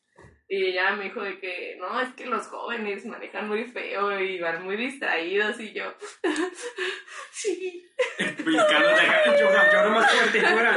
[0.47, 4.39] Y ella me dijo de que, no, es que los jóvenes manejan muy feo y
[4.41, 5.95] van muy distraídos y yo,
[7.33, 7.83] sí.
[8.19, 9.37] Pellizcándote acá.
[9.39, 10.77] Llora, llora más fuerte, llora.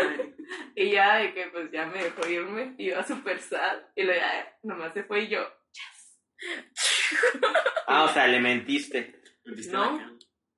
[0.75, 3.79] Y ya de que pues ya me dejó irme, iba súper sad.
[3.95, 5.45] Y luego ya nomás se fue y yo,
[7.87, 9.21] Ah, o sea, le mentiste.
[9.71, 10.16] No.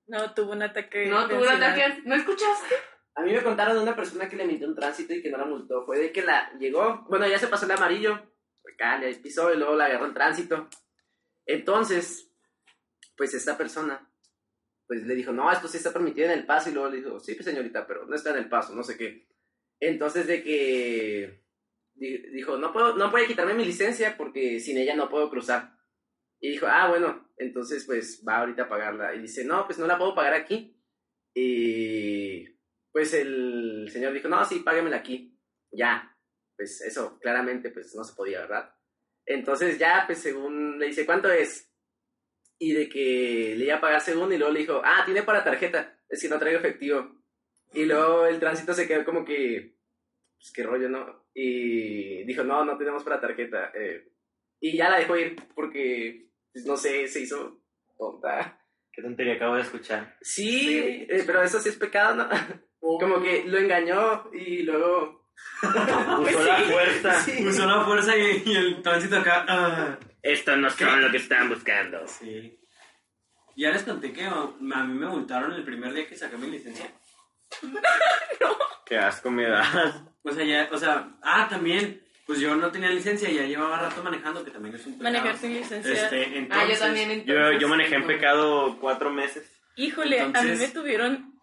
[0.09, 1.05] No, tuvo un ataque.
[1.07, 2.75] no, de tuve un ataque, ¿no escuchaste?
[3.15, 5.37] A mí me contaron de una persona que le mintió un tránsito y que no
[5.37, 5.85] la multó.
[5.85, 8.13] Fue de que la llegó, bueno, ya se pasó el amarillo,
[8.73, 10.69] acá le pisó y luego la agarró en tránsito.
[11.45, 12.31] Entonces,
[13.17, 14.09] pues esta persona,
[14.87, 16.69] pues le dijo, no, esto sí está permitido en el paso.
[16.69, 18.97] Y luego le dijo, sí, pues señorita, pero no está en el paso, no sé
[18.97, 19.27] qué.
[19.79, 21.43] Entonces, de que
[21.93, 25.77] di- dijo, no, puedo, no puede quitarme mi licencia porque sin ella no puedo cruzar.
[26.41, 29.13] Y dijo, ah, bueno, entonces pues va ahorita a pagarla.
[29.15, 30.75] Y dice, no, pues no la puedo pagar aquí.
[31.33, 32.45] Y
[32.91, 35.37] pues el señor dijo, no, sí, páguemela aquí.
[35.71, 36.17] Ya,
[36.55, 38.73] pues eso claramente pues no se podía, ¿verdad?
[39.25, 41.71] Entonces ya, pues según le dice, ¿cuánto es?
[42.57, 45.43] Y de que le iba a pagar según y luego le dijo, ah, tiene para
[45.43, 47.21] tarjeta, es que no traigo efectivo.
[47.73, 49.77] Y luego el tránsito se quedó como que,
[50.37, 51.27] pues qué rollo, ¿no?
[51.33, 53.71] Y dijo, no, no tenemos para tarjeta.
[53.75, 54.11] eh.
[54.59, 57.61] y ya la dejó ir porque, pues no sé, se hizo
[57.97, 58.61] tonta.
[58.91, 60.17] Qué tontería acabo de escuchar.
[60.21, 60.77] Sí,
[61.09, 62.29] eh, pero eso sí es pecado, ¿no?
[62.79, 65.27] Como que lo engañó y luego...
[65.61, 67.21] Usó la fuerza.
[67.21, 67.45] Sí.
[67.45, 69.45] Usó la fuerza y, y el tránsito acá.
[69.47, 69.99] ah.
[70.21, 72.05] Esto no son lo que están buscando.
[72.07, 72.59] Sí.
[73.55, 76.49] Ya les conté que a a mí me multaron el primer día que saqué mi
[76.49, 76.91] licencia.
[78.85, 80.01] Qué asco me das.
[80.23, 83.79] O sea, ya, o sea, ah, también, pues yo no tenía licencia y ya llevaba
[83.79, 85.03] rato manejando, que también es un pecado.
[85.11, 85.91] Manejar sin licencia.
[85.91, 87.59] Este, Ah, yo también Yo, entonces.
[87.59, 89.51] yo manejé en pecado cuatro meses.
[89.75, 91.33] Híjole, a mí me tuvieron.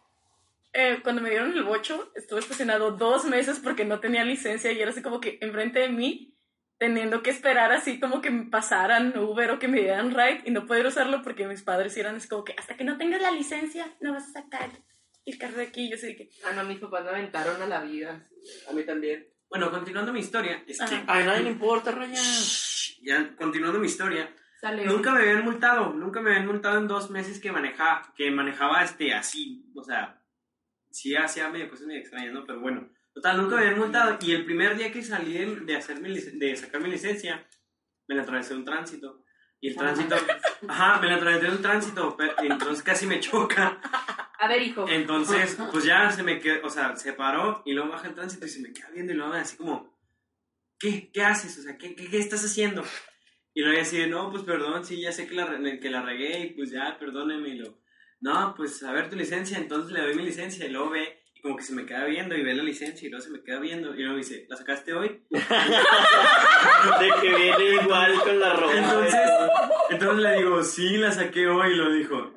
[0.73, 4.81] eh, cuando me dieron el bocho, estuve estacionado dos meses porque no tenía licencia y
[4.81, 6.35] era así como que enfrente de mí
[6.79, 10.51] teniendo que esperar así como que me pasaran Uber o que me dieran ride y
[10.53, 13.31] no poder usarlo porque mis padres eran así como que hasta que no tengas la
[13.33, 14.71] licencia no vas a sacar
[15.25, 15.91] el carro de aquí.
[15.91, 18.29] Yo sé que, Ah, no, mis papás me aventaron a la vida.
[18.71, 19.27] A mí también.
[19.49, 20.95] Bueno, continuando mi historia, es que...
[21.07, 22.21] A nadie le importa, Raya.
[23.03, 24.85] Ya, continuando mi historia, Sale.
[24.87, 28.83] nunca me habían multado, nunca me habían multado en dos meses que manejaba, que manejaba
[28.83, 30.21] este así, o sea,
[30.91, 32.45] sí hacía medio cosas medio extrañas, ¿no?
[32.45, 35.77] Pero bueno, total, nunca me habían multado y el primer día que salí de, de
[35.77, 37.47] hacer mi lic- de sacar mi licencia,
[38.09, 39.23] me la atravesé un tránsito.
[39.67, 40.15] Y el tránsito,
[40.69, 43.81] ajá, me la atravesé un tránsito, pero- entonces casi me choca.
[44.39, 44.87] A ver, hijo.
[44.89, 48.47] Entonces, pues ya se me quedó, o sea, se paró y luego baja el tránsito
[48.47, 49.93] y se me queda viendo y luego así como,
[50.79, 51.11] ¿qué?
[51.13, 51.59] ¿Qué haces?
[51.59, 52.85] O sea, ¿qué, qué, qué estás haciendo?
[53.55, 55.49] Y luego así de, no, pues perdón, sí, ya sé que la,
[55.81, 57.49] que la regué y pues ya, perdóneme.
[57.49, 57.81] Y lo,
[58.21, 61.43] no, pues a ver tu licencia, entonces le doy mi licencia y luego ve y
[61.43, 63.59] como que se me queda viendo y ve la licencia y luego se me queda
[63.61, 65.23] viendo y luego dice, ¿la sacaste hoy?
[65.31, 68.73] De que viene igual con la ropa.
[68.75, 69.15] Entonces,
[69.91, 71.73] entonces le digo, sí, la saqué hoy.
[71.73, 72.33] Y lo dijo,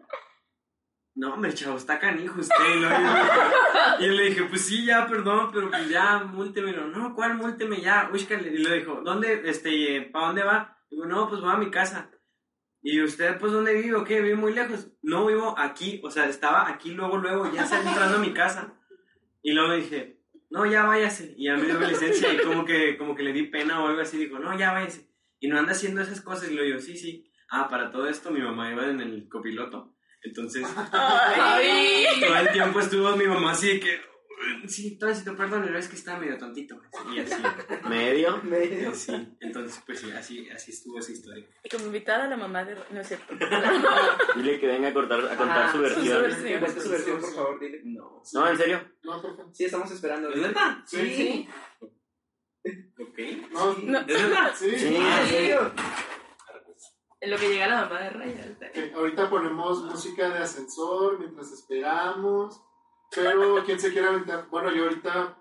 [1.16, 2.56] no, hombre, chavo, está canijo usted.
[2.76, 6.72] Y, dije- y le dije, pues sí, ya, perdón, pero pues ya, múlteme.
[6.72, 7.80] Y no, ¿cuál múlteme?
[7.82, 8.50] Ya, búscale.
[8.50, 10.78] Y le dijo, ¿dónde, este, para dónde va?
[10.90, 12.12] Digo, no, pues voy a mi casa.
[12.82, 14.22] ¿Y usted, pues, dónde vive o qué?
[14.22, 14.88] ¿Vive muy lejos?
[15.02, 16.00] No, vivo aquí.
[16.04, 18.74] O sea, estaba aquí luego, luego, ya salí entrando a mi casa.
[19.42, 21.34] Y luego dije, no, ya váyase.
[21.38, 23.88] Y ya me dio mi licencia y como que, como que le di pena o
[23.88, 24.18] algo así.
[24.18, 25.10] Dijo, no, ya váyase.
[25.40, 26.50] Y no anda haciendo esas cosas.
[26.52, 27.32] Y le digo, sí, sí.
[27.52, 29.96] Ah, para todo esto mi mamá iba en el copiloto.
[30.22, 32.06] Entonces, Ay.
[32.20, 34.02] todo el tiempo estuvo mi mamá así que,
[34.68, 36.82] sí, tránsito, perdón, pero es que estaba medio tontito.
[37.14, 37.42] Y así,
[37.88, 38.42] Medio.
[38.44, 39.36] y así.
[39.40, 41.46] Entonces, pues sí, así, así estuvo esa historia.
[41.64, 42.76] y como invitada la mamá de...
[42.92, 43.34] No es cierto.
[44.36, 46.60] Dile que venga a, cortar, a contar Ajá, su su versión.
[46.60, 47.82] cuente su versión, por favor, dile.
[47.86, 48.22] No.
[48.34, 48.92] No, en serio.
[49.04, 49.50] No, perfecto.
[49.54, 50.30] Sí, estamos esperando.
[50.30, 50.84] ¿Es neta?
[50.86, 50.98] Sí.
[50.98, 51.50] Sí.
[53.00, 53.20] Ok.
[53.52, 54.00] No, No.
[54.00, 54.56] ¿Es neta?
[54.56, 54.78] sí.
[54.78, 54.98] Sí.
[55.00, 55.72] Ah, ¿en serio?
[57.22, 58.58] En lo que llega la mamá de Raya.
[58.96, 62.62] Ahorita ponemos música de ascensor mientras esperamos.
[63.14, 64.48] Pero, ¿quién se quiere aventar?
[64.50, 65.38] Bueno, yo ahorita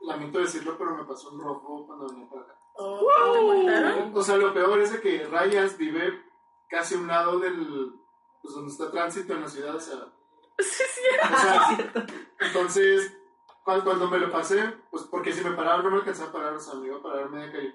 [0.00, 2.58] lamento decirlo, pero me pasó un rojo cuando venía para acá.
[2.76, 4.12] ¿Te multaron?
[4.14, 6.22] O sea, lo peor es de que Rayas vive
[6.68, 7.94] casi a un lado del.
[8.42, 10.12] Pues donde está tránsito en la ciudad, o sea.
[10.58, 11.00] Sí, sí.
[11.22, 11.92] O sea,
[12.40, 13.16] entonces,
[13.64, 16.54] cuando, cuando me lo pasé, pues porque si me paraba no me alcanzaba a parar,
[16.54, 17.74] o sea, me iba a parar media calle.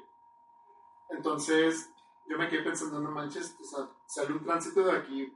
[1.09, 1.89] Entonces,
[2.27, 5.33] yo me quedé pensando, no manches, o sea, sale un tránsito de aquí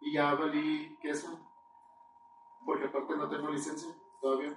[0.00, 1.45] y ya valí queso.
[2.66, 3.88] Porque aparte no tengo licencia
[4.20, 4.52] todavía.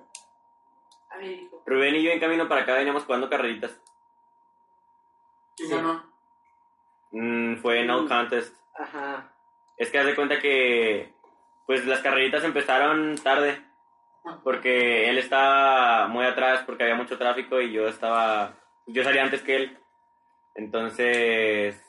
[1.12, 1.62] A hijo.
[1.66, 3.80] Rubén y yo en camino para acá veníamos jugando carreritas.
[5.56, 5.70] Sí.
[5.70, 6.04] ganó.
[7.12, 8.56] Mm, fue no contest.
[8.76, 9.32] Ajá.
[9.78, 11.14] Es que haz de cuenta que
[11.68, 13.64] pues las carreritas empezaron tarde.
[14.44, 18.58] Porque él estaba muy atrás porque había mucho tráfico y yo estaba...
[18.86, 19.80] Yo salí antes que él.
[20.56, 21.82] Entonces,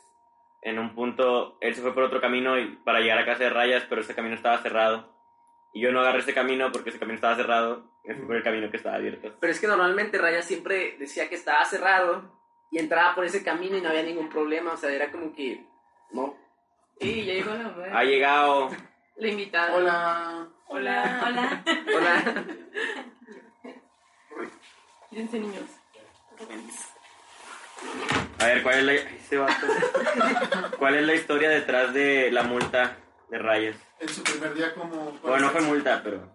[0.63, 3.51] en un punto, él se fue por otro camino y, para llegar a casa de
[3.51, 5.20] rayas, pero ese camino estaba cerrado.
[5.73, 7.91] Y yo no agarré ese camino porque ese camino estaba cerrado.
[8.27, 9.37] Por el camino que estaba abierto.
[9.41, 13.77] Pero es que normalmente Raya siempre decía que estaba cerrado y entraba por ese camino
[13.77, 14.73] y no había ningún problema.
[14.73, 15.65] O sea, era como que.
[16.13, 16.37] No.
[16.99, 17.87] Y ya llegó la mamá.
[17.93, 18.71] Ha llegado...
[19.17, 19.75] La invitada.
[19.75, 20.49] Hola.
[20.69, 21.23] Hola.
[21.27, 21.65] Hola.
[21.97, 22.45] Hola.
[25.11, 25.65] Quídense, niños.
[28.39, 30.71] A ver, ¿cuál es la...
[30.79, 32.97] ¿Cuál es la historia detrás de la multa
[33.29, 33.90] de rayas?
[34.01, 35.13] En su primer día como...
[35.23, 36.29] Bueno, no fue multa, pero...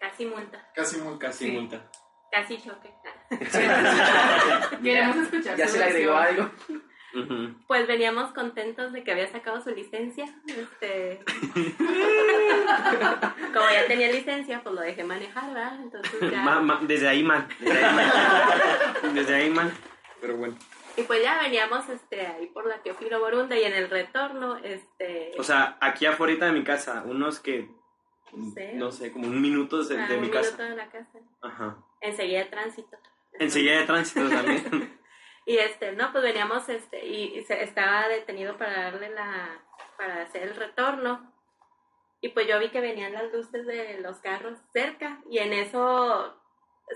[0.00, 0.70] Casi multa.
[0.74, 1.50] Casi muy Casi Sí.
[1.52, 1.90] multa.
[2.30, 2.90] Casi choque.
[4.82, 6.50] Queremos escuchar Ya su se le agregó algo.
[7.68, 10.26] Pues veníamos contentos de que había sacado su licencia.
[10.46, 11.20] Este...
[13.54, 15.78] Como ya tenía licencia, pues lo dejé manejar, ¿verdad?
[15.80, 16.42] Entonces ya...
[16.42, 17.46] Ma- ma- desde ahí mal.
[17.60, 18.12] Desde ahí mal.
[19.14, 19.72] Desde ahí mal.
[20.20, 20.56] Pero bueno.
[20.96, 25.32] Y pues ya veníamos este, ahí por la Teófilo Borunda y en el retorno, este...
[25.38, 27.68] O sea, aquí afuera de mi casa, unos que.
[28.32, 28.72] No sé.
[28.74, 30.62] No sé, como un minuto de, a de un mi minuto casa.
[30.62, 31.18] de la casa.
[31.42, 31.76] Ajá.
[32.00, 32.96] Enseguida de tránsito.
[33.32, 35.00] Enseguida de tránsito también.
[35.46, 39.62] Y este, no, pues veníamos, este, y, y se, estaba detenido para darle la,
[39.98, 41.32] para hacer el retorno.
[42.22, 46.40] Y pues yo vi que venían las luces de los carros cerca y en eso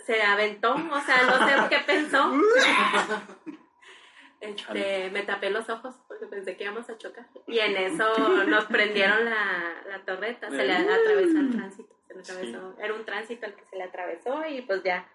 [0.06, 2.32] se aventó, o sea, no sé qué pensó.
[4.40, 7.26] Este, me tapé los ojos porque pensé que íbamos a chocar.
[7.46, 8.14] Y en eso
[8.46, 11.94] nos prendieron la, la torreta, se le atravesó el tránsito.
[12.06, 15.08] Se le atravesó, Era un tránsito el que se le atravesó y pues ya,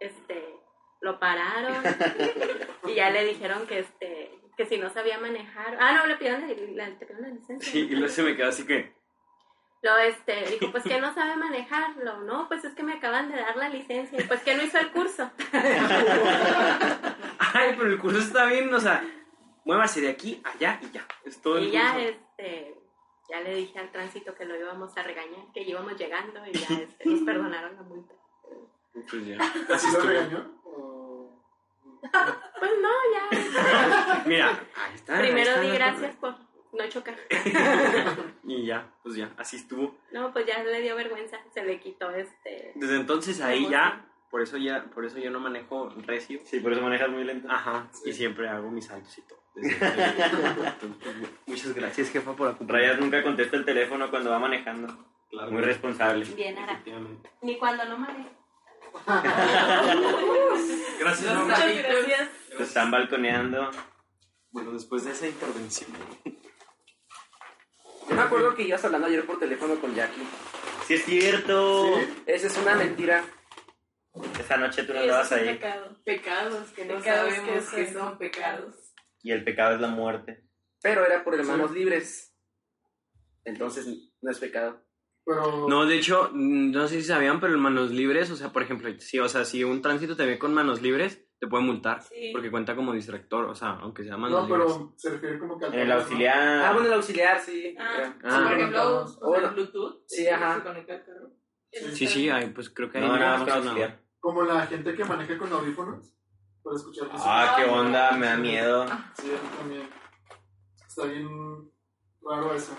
[0.00, 0.56] este,
[1.00, 1.76] lo pararon.
[2.88, 5.76] Y ya le dijeron que este que si no sabía manejar.
[5.78, 7.70] Ah no le pidieron la, la- le pidieron la licencia.
[7.72, 8.92] Sí, y luego se me quedó así que.
[9.82, 13.36] lo este dijo pues que no sabe manejarlo no pues es que me acaban de
[13.36, 15.30] dar la licencia y pues que no hizo el curso
[17.38, 19.04] Ay, pero el curso está bien, o sea,
[19.64, 21.06] muévase de aquí, allá y ya.
[21.24, 22.08] Es todo el Y ya, curso.
[22.08, 22.74] este,
[23.28, 26.66] ya le dije al tránsito que lo íbamos a regañar, que íbamos llegando y ya
[26.74, 28.14] este, nos perdonaron la multa.
[28.92, 29.38] Pues ya.
[29.74, 30.60] ¿Así lo regañó?
[30.64, 31.42] ¿O-
[32.58, 34.22] Pues no, ya.
[34.26, 35.16] Mira, ahí está.
[35.16, 36.34] ahí Primero está di gracias por
[36.72, 37.16] no chocar.
[38.44, 39.94] Y ya, pues ya, así estuvo.
[40.10, 42.72] No, pues ya le dio vergüenza, se le quitó este.
[42.76, 46.40] Desde entonces ahí ya, por eso ya, por eso yo no manejo recio.
[46.44, 47.48] Sí, por eso manejas muy lento.
[47.50, 49.38] Ajá, y siempre hago mis saltos y todo.
[51.46, 52.86] Muchas gracias, jefa, por acompañarme.
[52.86, 54.88] Rayas nunca contesta el teléfono cuando va manejando.
[55.30, 55.50] Claro.
[55.50, 56.24] Muy responsable.
[56.34, 56.82] Bien, Ara.
[57.42, 58.30] Ni cuando no maneja.
[61.00, 61.54] Gracias, Norma.
[61.54, 61.84] taquitos.
[61.84, 62.30] Gracias.
[62.56, 63.70] Te están balconeando.
[64.50, 65.90] Bueno, después de esa intervención.
[68.08, 70.26] Yo me acuerdo que ibas hablando ayer por teléfono con Jackie.
[70.86, 71.96] Sí, es cierto.
[71.98, 72.22] Sí.
[72.26, 73.24] Esa es una mentira.
[74.38, 75.46] Esa noche tú no andabas ahí.
[75.54, 75.96] pecado.
[76.04, 78.74] Pecados que no Pecados sabemos que que son pecados.
[79.22, 80.44] Y el pecado es la muerte.
[80.82, 82.34] Pero era por hermanos libres.
[83.44, 83.86] Entonces
[84.20, 84.82] no es pecado.
[85.24, 85.68] Pero.
[85.68, 88.62] No, de hecho, mm, no sé si sabían, pero en manos libres, o sea, por
[88.62, 92.02] ejemplo, si, o sea, si un tránsito te ve con manos libres, te puede multar.
[92.02, 92.30] Sí.
[92.32, 94.72] Porque cuenta como distractor, o sea, aunque sea manos No, libres.
[94.74, 96.38] pero se refiere como que al En el auxiliar.
[96.64, 97.76] Ah, bueno, el auxiliar, sí.
[97.78, 98.14] Ah.
[98.24, 98.44] Ah.
[98.48, 99.18] Por ejemplo, Sí.
[99.20, 100.02] o sea, el Bluetooth.
[100.06, 100.54] Sí, ajá.
[100.56, 101.30] Se conecta al carro.
[101.92, 104.00] Sí, sí, ay, pues creo que ahí No, nada más auxiliar.
[104.20, 106.12] Como la gente que maneja con audífonos.
[106.62, 107.24] Para escuchar música.
[107.24, 108.86] Ah, qué onda, me da miedo.
[109.14, 109.88] Sí, a mí también.
[110.86, 111.72] Está bien
[112.22, 112.76] raro eso.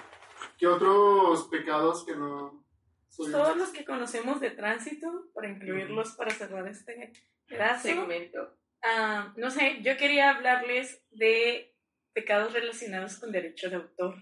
[0.57, 2.65] ¿Qué otros pecados que no
[3.07, 7.11] soy Todos los que conocemos de tránsito, para incluirlos para cerrar este
[7.47, 7.83] pedazo.
[7.83, 8.57] Segmento.
[8.83, 11.75] Ah, no sé, yo quería hablarles de
[12.13, 14.15] pecados relacionados con derecho de autor.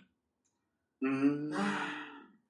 [1.02, 1.52] Mm.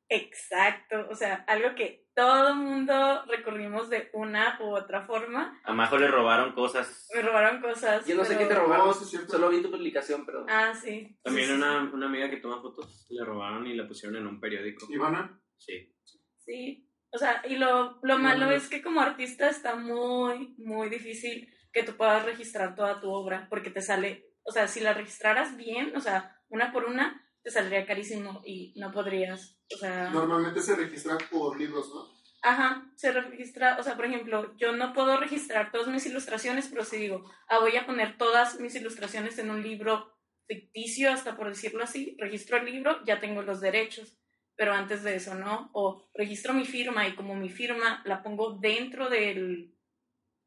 [0.09, 5.59] Exacto, o sea, algo que todo mundo recurrimos de una u otra forma.
[5.63, 7.07] A Majo le robaron cosas.
[7.13, 8.05] Me robaron cosas.
[8.07, 8.89] Yo no sé qué te robaron.
[8.89, 8.93] Oh.
[8.93, 10.45] Solo vi tu publicación, pero.
[10.49, 11.17] Ah, sí.
[11.23, 14.27] También Sí, sí, una, una amiga que toma fotos le robaron y la pusieron en
[14.27, 14.87] un periódico.
[14.89, 15.39] Ivana.
[15.57, 15.93] Sí.
[16.39, 21.49] Sí, o sea, y lo, lo malo es que como artista está muy, muy difícil
[21.73, 25.57] que tú puedas registrar toda tu obra, porque te sale, o sea, si la registraras
[25.57, 30.09] bien, o sea, una por una, te saldría carísimo y no podrías, o sea...
[30.09, 32.17] Normalmente se registra por libros, ¿no?
[32.41, 36.85] Ajá, se registra, o sea, por ejemplo, yo no puedo registrar todas mis ilustraciones, pero
[36.85, 40.15] si digo, ah, voy a poner todas mis ilustraciones en un libro
[40.47, 44.17] ficticio, hasta por decirlo así, registro el libro, ya tengo los derechos,
[44.55, 45.69] pero antes de eso, ¿no?
[45.73, 49.75] O registro mi firma y como mi firma la pongo dentro del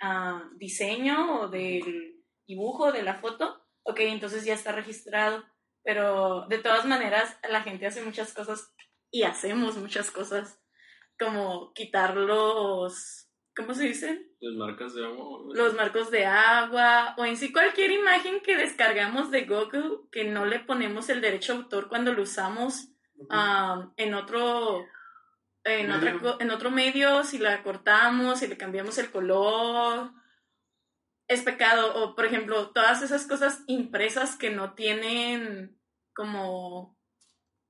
[0.01, 5.45] ah, diseño o del dibujo de la foto, ok, entonces ya está registrado,
[5.83, 8.75] pero de todas maneras la gente hace muchas cosas
[9.11, 10.61] y hacemos muchas cosas
[11.18, 14.31] como quitar los, ¿cómo se dice?
[14.40, 15.40] Las marcas de agua.
[15.53, 20.46] Los marcos de agua o en sí cualquier imagen que descargamos de Google que no
[20.46, 22.88] le ponemos el derecho a autor cuando lo usamos
[23.29, 24.87] ah, en otro
[25.64, 30.12] en, otra en otro medio, si la cortamos, si le cambiamos el color,
[31.29, 32.03] es pecado.
[32.03, 35.79] O, por ejemplo, todas esas cosas impresas que no tienen
[36.14, 36.99] como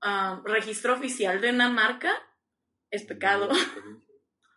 [0.03, 2.13] ah, registro oficial de una marca,
[2.91, 3.49] es pecado.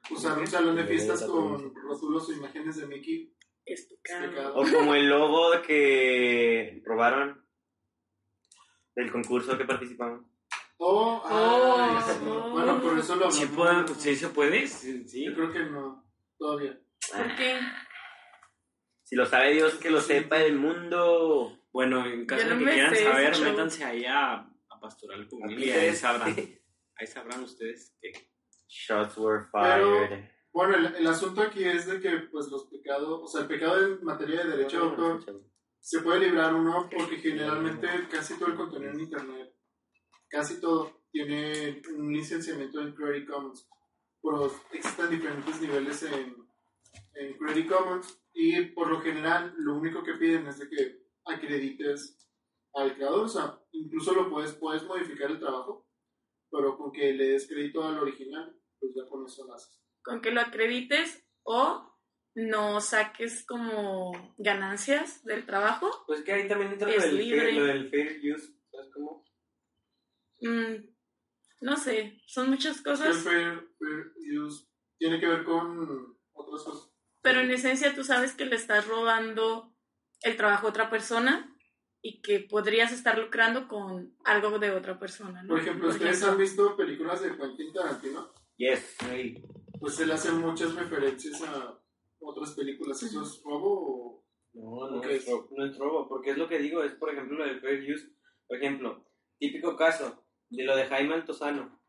[0.10, 3.34] Usar un salón de fiestas con rótulos o imágenes de Mickey.
[3.66, 4.56] Es Es pecado.
[4.56, 7.46] O como el logo que robaron
[8.96, 10.26] del concurso que participamos.
[10.78, 12.20] Oh, Oh, sí.
[12.28, 12.50] oh.
[12.52, 14.68] Bueno, por eso lo ¿Sí, puede- sí se puede?
[14.68, 15.08] Sí.
[15.08, 15.26] sí.
[15.26, 16.06] Yo creo que no,
[16.38, 16.78] todavía.
[17.16, 17.60] ¿Por qué?
[19.04, 21.58] Si lo sabe Dios, que lo sepa el mundo.
[21.72, 24.53] Bueno, en caso de no que quieran saber, métanse ahí a, a
[24.84, 26.36] Pastoral Juvenil y ahí sabrán.
[26.96, 28.12] Ahí sabrán ustedes que
[28.67, 30.30] Shots were Pero- fired.
[30.52, 33.84] Bueno, el, el asunto aquí es de que, pues, los pecados, o sea, el pecado
[33.84, 35.43] en materia de derecho de autor
[35.80, 39.56] se puede librar uno porque generalmente casi todo el contenido en internet,
[40.30, 43.67] casi todo, tiene un licenciamiento en Creative Commons.
[44.22, 46.36] Pero existen diferentes niveles en,
[47.15, 52.19] en Creative Commons y por lo general lo único que piden es de que acredites
[52.74, 55.88] al creador, o sea, incluso lo puedes, puedes modificar el trabajo,
[56.52, 59.80] pero con que le des crédito al original, pues ya con eso lo haces.
[60.04, 61.90] con que lo acredites o
[62.36, 65.90] no saques como ganancias del trabajo.
[66.08, 67.40] Pues que ahí también entra lo del, libre.
[67.42, 69.24] fair, lo del fair use, ¿sabes cómo?
[70.42, 70.76] Mm,
[71.62, 76.92] no sé, son muchas El cosas, fair, fair use tiene que ver con otras cosas.
[77.22, 79.74] pero en esencia tú sabes que le estás robando
[80.22, 81.53] el trabajo a otra persona
[82.06, 85.42] y que podrías estar lucrando con algo de otra persona.
[85.42, 85.48] ¿no?
[85.50, 88.34] Por ejemplo, ¿ustedes han visto películas de Quentin Tarantino?
[88.58, 88.98] Yes.
[89.80, 91.80] Pues él hace muchas referencias a
[92.20, 93.02] otras películas.
[93.02, 96.60] ¿Eso es robo o No, no, es robo, no es robo, porque es lo que
[96.60, 98.10] digo, es por ejemplo lo del fair use.
[98.48, 101.82] Por ejemplo, típico caso de lo de Jaime Altozano.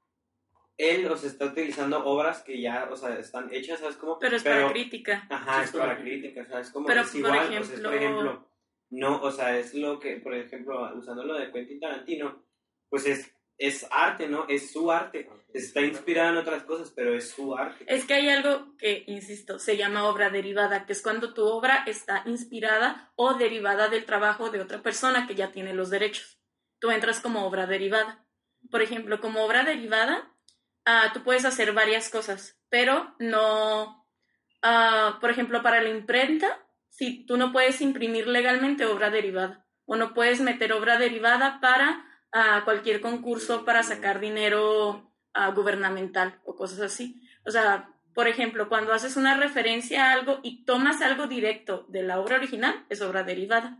[0.76, 4.18] Él, o sea, está utilizando obras que ya, o sea, están hechas, ¿sabes cómo?
[4.20, 5.26] Pero es para crítica.
[5.28, 6.70] Ajá, Sí, es para crítica, ¿sabes?
[6.70, 8.48] Como Pero, es por igual, o sea, es, ejemplo- por ejemplo,
[8.90, 12.44] no, o sea, es lo que, por ejemplo, usando lo de Quentin Tarantino,
[12.88, 14.46] pues es, es arte, ¿no?
[14.48, 15.28] Es su arte.
[15.52, 17.84] Está inspirado en otras cosas, pero es su arte.
[17.88, 21.84] Es que hay algo que, insisto, se llama obra derivada, que es cuando tu obra
[21.86, 26.40] está inspirada o derivada del trabajo de otra persona que ya tiene los derechos.
[26.78, 28.26] Tú entras como obra derivada.
[28.70, 30.34] Por ejemplo, como obra derivada,
[30.84, 34.06] ah, tú puedes hacer varias cosas, pero no,
[34.62, 36.63] ah, por ejemplo, para la imprenta,
[36.96, 42.06] si tú no puedes imprimir legalmente obra derivada o no puedes meter obra derivada para
[42.32, 47.20] ah, cualquier concurso para sacar dinero ah, gubernamental o cosas así.
[47.44, 52.04] O sea, por ejemplo, cuando haces una referencia a algo y tomas algo directo de
[52.04, 53.78] la obra original, es obra derivada.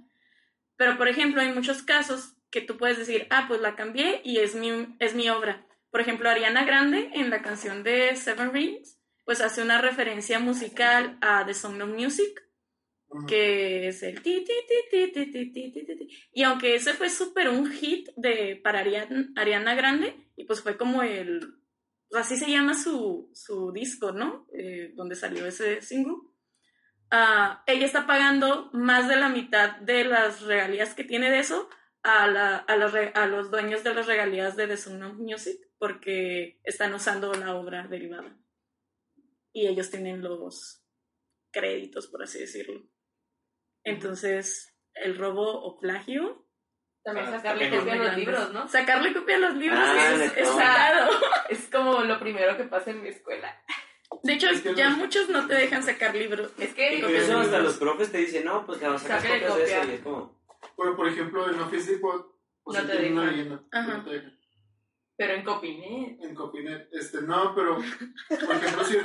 [0.77, 4.39] Pero, por ejemplo, hay muchos casos que tú puedes decir, ah, pues la cambié y
[4.39, 5.65] es mi, es mi obra.
[5.91, 11.17] Por ejemplo, Ariana Grande en la canción de Seven Rings, pues hace una referencia musical
[11.21, 12.44] a The Song of Music.
[13.27, 16.09] Que es el ti, ti, ti, ti, ti, ti, ti, ti, ti, ti.
[16.33, 21.03] Y aunque ese fue súper un hit de, para Ariana, Grande, y pues fue como
[21.03, 21.41] el,
[22.13, 24.47] así se llama su, su disco, ¿no?
[24.53, 26.17] Eh, donde salió ese single.
[27.11, 31.69] Ah, ella está pagando más de la mitad de las regalías que tiene de eso
[32.03, 36.93] a, la- a los dueños de las regalías de The Sound of Music porque están
[36.95, 38.37] usando la obra derivada.
[39.53, 40.83] Y ellos tienen los
[41.53, 42.89] créditos, por así decirlo.
[43.85, 46.41] Entonces, el robo o plagio,
[47.05, 48.67] También Ah, sacarle copia a los libros, ¿no?
[48.69, 51.11] sacarle copia a los libros Ah, es, es pecado.
[51.51, 53.55] Es como lo primero que pasa en mi escuela.
[54.23, 56.51] De hecho, Es que ya los- muchos no te dejan sacar libros.
[56.59, 59.47] Es que Incluso hasta los profes te dicen, no, pues que vas a sacar Sácale
[59.47, 59.81] copias de eso.
[59.81, 59.93] copia.
[59.93, 60.41] Y es como,
[60.79, 62.27] Pero, por ejemplo, en Office Depot,
[62.63, 63.37] pues No te tiene una dejan.
[63.37, 63.63] leyenda.
[63.73, 63.97] Ajá.
[63.99, 64.39] No te dejan.
[65.17, 66.21] Pero en Copinet.
[66.25, 68.97] En Copinet, este, no, pero, por ejemplo, si,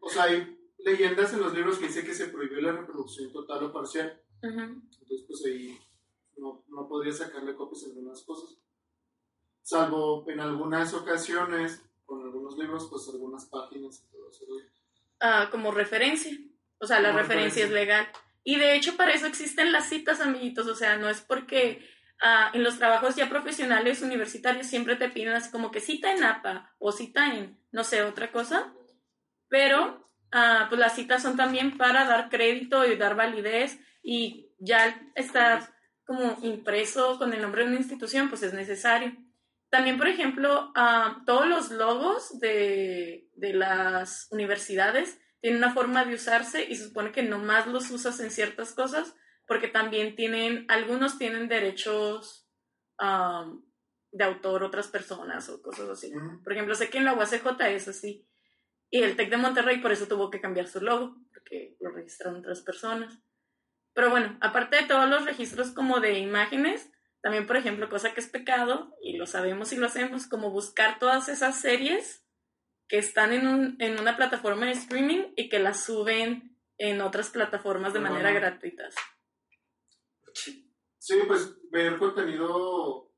[0.00, 3.64] o sea, hay leyendas en los libros que dice que se prohibió la reproducción total
[3.64, 4.20] o parcial.
[4.42, 5.78] Entonces, pues ahí
[6.38, 8.56] no, no podría sacarle copias a algunas cosas.
[9.62, 14.44] Salvo en algunas ocasiones, con algunos libros, pues algunas páginas y todo eso.
[15.20, 16.36] ah, como referencia.
[16.78, 18.08] O sea, la Como referencia es legal.
[18.42, 20.66] Y de hecho, para eso existen las citas, amiguitos.
[20.66, 21.86] O sea, no es porque
[22.22, 26.24] ah, en los trabajos ya profesionales universitarios siempre te piden así como que cita en
[26.24, 28.72] APA o cita en, no sé, otra cosa.
[29.48, 33.78] Pero, ah, pues las citas son también para dar crédito y dar validez.
[34.02, 39.16] Y ya estar como impreso con el nombre de una institución, pues es necesario.
[39.70, 46.14] También, por ejemplo, ah, todos los logos de, de las universidades tienen una forma de
[46.14, 49.14] usarse y se supone que nomás los usas en ciertas cosas
[49.50, 52.48] porque también tienen, algunos tienen derechos
[53.00, 53.52] ah,
[54.12, 56.12] de autor otras personas o cosas así.
[56.44, 58.28] Por ejemplo, sé que en la UACJ es así.
[58.90, 62.40] Y el TEC de Monterrey por eso tuvo que cambiar su logo, porque lo registraron
[62.40, 63.20] otras personas.
[63.94, 66.90] Pero bueno, aparte de todos los registros como de imágenes,
[67.22, 70.98] también, por ejemplo, cosa que es pecado, y lo sabemos y lo hacemos, como buscar
[70.98, 72.24] todas esas series
[72.88, 77.30] que están en, un, en una plataforma de streaming y que las suben en otras
[77.30, 78.88] plataformas de manera gratuita.
[80.98, 83.12] Sí, pues ver contenido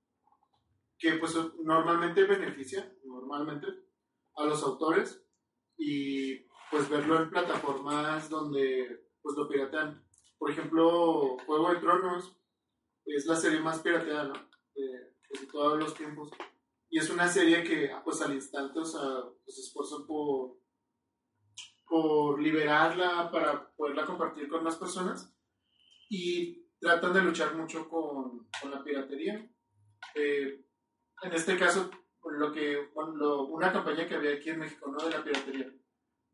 [0.99, 3.67] que pues normalmente beneficia, normalmente,
[4.37, 5.22] a los autores
[5.85, 10.07] y pues verlo en plataformas donde pues lo piratean.
[10.39, 12.37] Por ejemplo, Juego de Tronos
[13.05, 14.35] es la serie más pirateada, ¿no?
[14.75, 16.31] De, de todos los tiempos.
[16.89, 19.01] Y es una serie que ah, pues al instante, o sea,
[19.45, 20.59] pues, se esfuerzan por,
[21.89, 25.35] por liberarla para poderla compartir con más personas.
[26.09, 29.51] Y tratan de luchar mucho con, con la piratería.
[30.15, 30.65] Eh,
[31.23, 31.91] en este caso,
[32.31, 35.05] lo que, bueno, lo- una campaña que había aquí en México, ¿no?
[35.05, 35.73] De la piratería.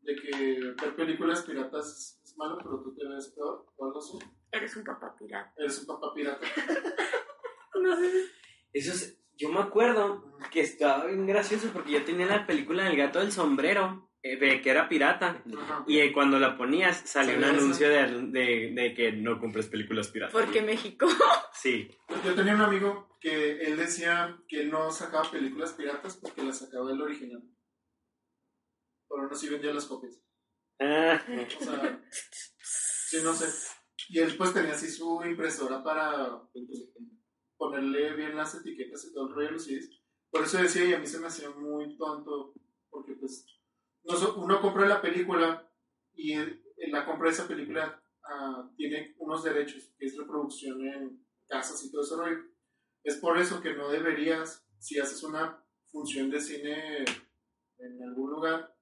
[0.01, 3.99] De que ver películas piratas es, es malo, pero tú te ves peor o algo
[3.99, 4.17] así.
[4.51, 5.53] Eres un papá pirata.
[5.57, 6.45] Eres un papá pirata.
[7.81, 8.11] No sé.
[8.73, 12.97] Eso es, yo me acuerdo que estaba bien gracioso porque yo tenía la película del
[12.97, 15.43] gato del sombrero, eh, de que era pirata.
[15.57, 15.83] Ajá.
[15.87, 20.09] Y eh, cuando la ponías salía un anuncio de, de, de que no compres películas
[20.09, 20.33] piratas.
[20.33, 21.07] Porque México.
[21.53, 21.89] Sí.
[22.23, 26.89] Yo tenía un amigo que él decía que no sacaba películas piratas porque las sacaba
[26.89, 27.43] del original.
[29.09, 30.21] Pero no sí vendía las copias.
[30.79, 32.01] Ah, O sea,
[32.61, 33.47] sí, no sé.
[34.09, 36.65] Y él pues tenía así su impresora para pues,
[37.57, 40.01] ponerle bien las etiquetas y todo el rollo de los CDs.
[40.31, 42.53] Por eso decía, y a mí se me hacía muy tonto,
[42.89, 43.45] porque pues
[44.03, 45.69] uno compra la película
[46.13, 51.25] y en la compra de esa película ah, tiene unos derechos, que es reproducción en
[51.47, 52.43] casas y todo rollo.
[53.03, 57.05] Es por eso que no deberías, si haces una función de cine
[57.77, 58.75] en algún lugar,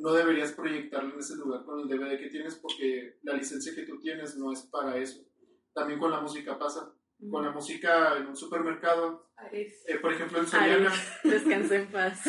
[0.00, 3.82] no deberías proyectarlo en ese lugar con el DVD que tienes porque la licencia que
[3.82, 5.24] tú tienes no es para eso.
[5.72, 6.94] También con la música pasa.
[7.30, 10.92] Con la música en un supermercado, eh, por ejemplo en Soriana,
[11.24, 12.22] descansa en paz.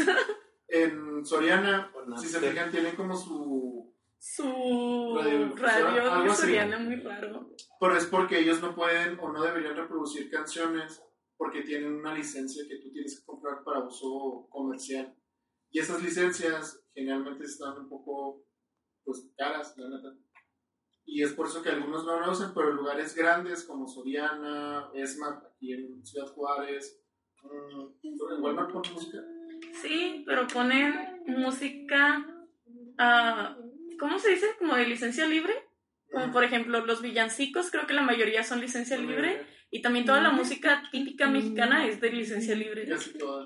[0.70, 3.94] En Soriana, Con si se fijan, tienen como su...
[4.22, 5.18] Su
[5.56, 6.42] radio algo así.
[6.42, 7.56] soriana muy raro.
[7.80, 11.02] Pero es porque ellos no pueden o no deberían reproducir canciones
[11.38, 15.16] porque tienen una licencia que tú tienes que comprar para uso comercial.
[15.72, 18.44] Y esas licencias generalmente están un poco
[19.06, 20.18] pues caras, la neta.
[21.06, 24.92] Y es por eso que algunos no lo usan, pero en lugares grandes como Soriana,
[24.94, 27.02] Esmart, aquí en Ciudad Juárez,
[27.42, 29.18] mm, en Walmart ponen música.
[29.82, 32.26] Sí, pero ponen música,
[32.98, 33.58] ah,
[34.00, 34.48] ¿cómo se dice?
[34.58, 35.54] Como de licencia libre.
[36.12, 39.46] Como por ejemplo los villancicos, creo que la mayoría son licencia libre.
[39.72, 42.88] Y también toda la música típica mexicana es de licencia libre.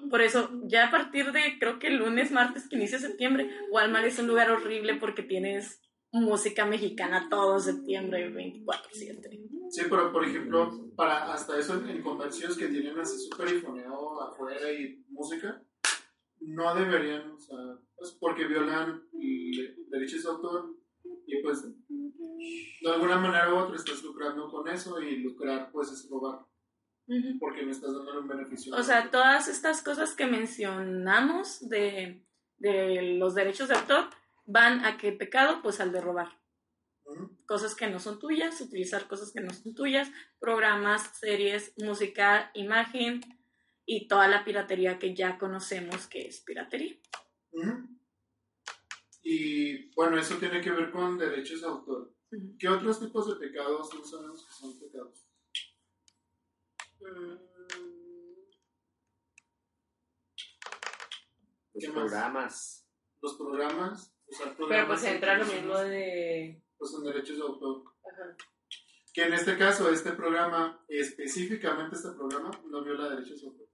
[0.09, 4.05] Por eso, ya a partir de, creo que el lunes, martes, que inicia septiembre, Walmart
[4.05, 5.81] es un lugar horrible porque tienes
[6.13, 9.69] música mexicana todo septiembre, 24-7.
[9.69, 14.21] Sí, pero por ejemplo, para hasta eso en, en comercios que tienen así súper ifoneo
[14.21, 15.61] afuera y música,
[16.47, 17.57] no deberían, o sea,
[17.95, 19.03] pues porque violan
[19.89, 20.75] derechos de autor
[21.25, 26.09] y pues de alguna manera u otra estás lucrando con eso y lucrar pues es
[26.09, 26.45] robar
[27.39, 28.75] porque no estás dándole un beneficio.
[28.75, 32.25] O sea, todas estas cosas que mencionamos de,
[32.57, 34.05] de los derechos de autor
[34.45, 35.61] van a qué pecado?
[35.61, 36.29] Pues al de robar.
[37.45, 43.21] Cosas que no son tuyas, utilizar cosas que no son tuyas, programas, series, música, imagen
[43.85, 46.97] y toda la piratería que ya conocemos que es piratería.
[49.21, 52.13] Y bueno, eso tiene que ver con derechos de autor.
[52.57, 55.27] ¿Qué otros tipos de pecados no sabemos que son pecados?
[56.99, 57.53] Mm,
[61.73, 61.95] Los ¿Qué más?
[61.95, 62.87] programas.
[63.21, 66.61] Los programas, usar Pero programas pues entra lo mismo de...
[66.77, 67.83] Pues son derechos de autor.
[68.03, 68.37] Ajá.
[69.13, 73.69] Que en este caso, este programa, específicamente este programa, no viola derechos de autor.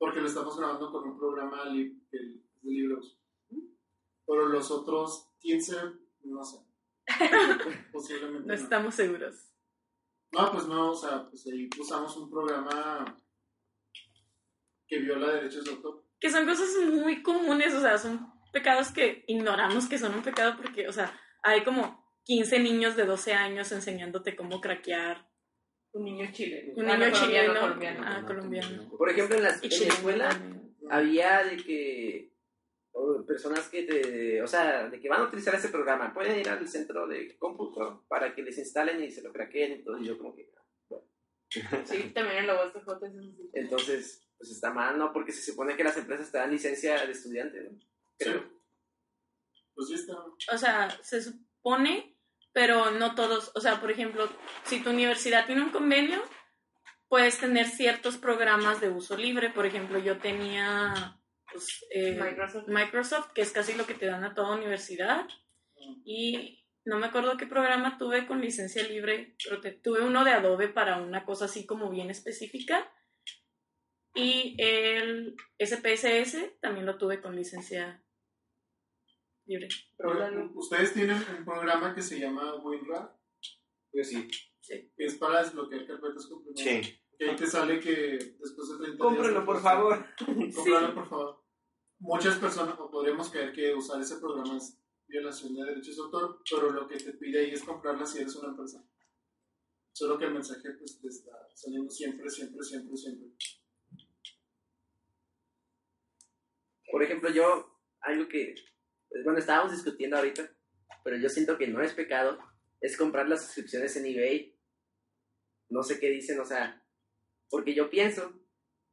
[0.00, 3.20] Porque lo estamos grabando con un programa li- de, de libros.
[4.26, 5.76] Pero los otros 15,
[6.24, 6.58] no sé.
[7.92, 8.54] Posiblemente No no.
[8.54, 9.52] estamos seguros.
[10.32, 13.04] No, pues no, o sea, pues ahí usamos un programa
[14.86, 16.04] que viola derechos de autor.
[16.18, 20.56] Que son cosas muy comunes, o sea, son pecados que ignoramos que son un pecado
[20.56, 25.29] porque, o sea, hay como 15 niños de 12 años enseñándote cómo craquear.
[25.92, 26.72] Un niño chileno.
[26.76, 27.60] Un Ah, no, niño colombiano, chileno.
[27.60, 28.00] colombiano.
[28.04, 28.90] Ah, colombiano.
[28.96, 30.76] Por ejemplo, en la, Y en la escuela también.
[30.90, 32.30] había de que
[33.26, 36.66] personas que te, o sea, de que van a utilizar ese programa, pueden ir al
[36.68, 40.18] centro de cómputo para que les instalen y se lo craqueen y todo, y yo
[40.18, 40.50] como que,
[41.48, 41.60] Sí,
[42.14, 42.78] también en la USJ
[43.54, 45.12] entonces, pues está mal, ¿no?
[45.12, 47.78] Porque se supone que las empresas te dan licencia de estudiante, ¿no?
[48.18, 48.40] Creo.
[48.40, 49.62] Sí.
[49.74, 50.14] Pues sí está.
[50.54, 52.16] O sea, se supone,
[52.52, 53.52] pero no todos.
[53.54, 54.28] O sea, por ejemplo,
[54.64, 56.22] si tu universidad tiene un convenio,
[57.08, 59.50] puedes tener ciertos programas de uso libre.
[59.50, 61.18] Por ejemplo, yo tenía
[61.52, 62.68] pues, eh, Microsoft.
[62.68, 65.26] Microsoft, que es casi lo que te dan a toda universidad.
[66.04, 70.32] Y no me acuerdo qué programa tuve con licencia libre, pero te- tuve uno de
[70.32, 72.90] Adobe para una cosa así como bien específica.
[74.14, 78.02] Y el SPSS también lo tuve con licencia
[79.50, 79.68] libre.
[79.96, 83.16] Pero, Ustedes tienen un programa que se llama WinRAR,
[83.92, 84.28] Yo sí.
[84.66, 86.86] que es para desbloquear carpetas comprimidas.
[86.86, 86.96] Sí.
[87.18, 88.98] Que ahí te sale que después de 30 días...
[88.98, 90.06] Cómprenlo, por favor.
[90.54, 91.44] Cómpralo, por favor.
[91.98, 96.70] Muchas personas podríamos creer que usar ese programa es violación de derechos de autor, pero
[96.70, 98.82] lo que te pide ahí es comprarla si eres una empresa.
[99.92, 103.28] Solo que el mensaje pues, te está saliendo siempre, siempre, siempre, siempre.
[106.90, 108.54] Por ejemplo, yo, algo que,
[109.10, 110.50] pues, bueno, estábamos discutiendo ahorita,
[111.04, 112.38] pero yo siento que no es pecado,
[112.80, 114.56] es comprar las suscripciones en eBay.
[115.68, 116.82] No sé qué dicen, o sea,
[117.48, 118.40] porque yo pienso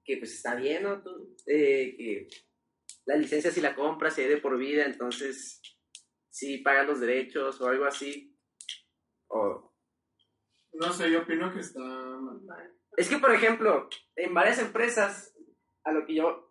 [0.04, 1.02] que pues está bien, ¿no?
[1.02, 2.28] Tú, eh, que
[3.06, 5.62] la licencia si la compras se de por vida, entonces
[6.30, 8.36] si pagas los derechos o algo así.
[9.30, 9.74] O,
[10.74, 12.74] No sé, yo opino que está mal.
[12.96, 15.36] Es que, por ejemplo, en varias empresas,
[15.84, 16.47] a lo que yo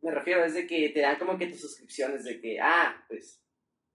[0.00, 3.42] me refiero es de que te dan como que tus suscripciones, de que, ah, pues,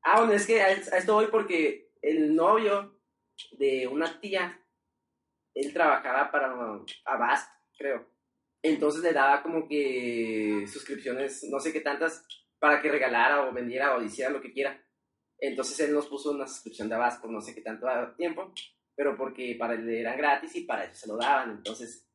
[0.04, 2.99] ah, bueno, es que a, esto voy porque el novio
[3.58, 4.60] de una tía,
[5.56, 6.54] él trabajaba para
[7.06, 8.12] Avast, creo.
[8.62, 12.26] Entonces le daba como que suscripciones, no sé qué tantas,
[12.60, 14.82] para que regalara o vendiera o hiciera lo que quiera.
[15.38, 18.54] Entonces él nos puso una suscripción de Avast por no sé qué tanto tiempo,
[18.95, 21.51] pero porque para él eran gratis y para eso se lo daban.
[21.51, 22.08] Entonces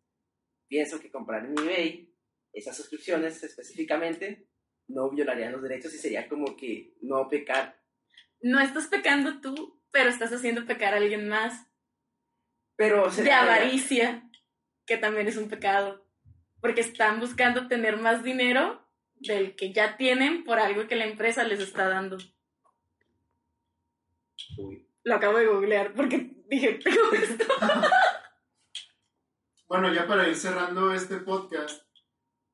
[0.66, 2.14] pienso que comprar en eBay
[2.52, 4.48] esas suscripciones específicamente
[4.88, 7.80] no violarían los derechos y sería como que no pecar.
[8.40, 11.66] No estás pecando tú, pero estás haciendo pecar a alguien más.
[12.76, 14.30] Pero de avaricia,
[14.86, 16.06] que también es un pecado.
[16.60, 21.44] Porque están buscando tener más dinero del que ya tienen por algo que la empresa
[21.44, 22.18] les está dando.
[24.56, 24.88] Uy.
[25.04, 27.44] Lo acabo de googlear porque dije, tengo esto.
[29.68, 31.82] Bueno, ya para ir cerrando este podcast,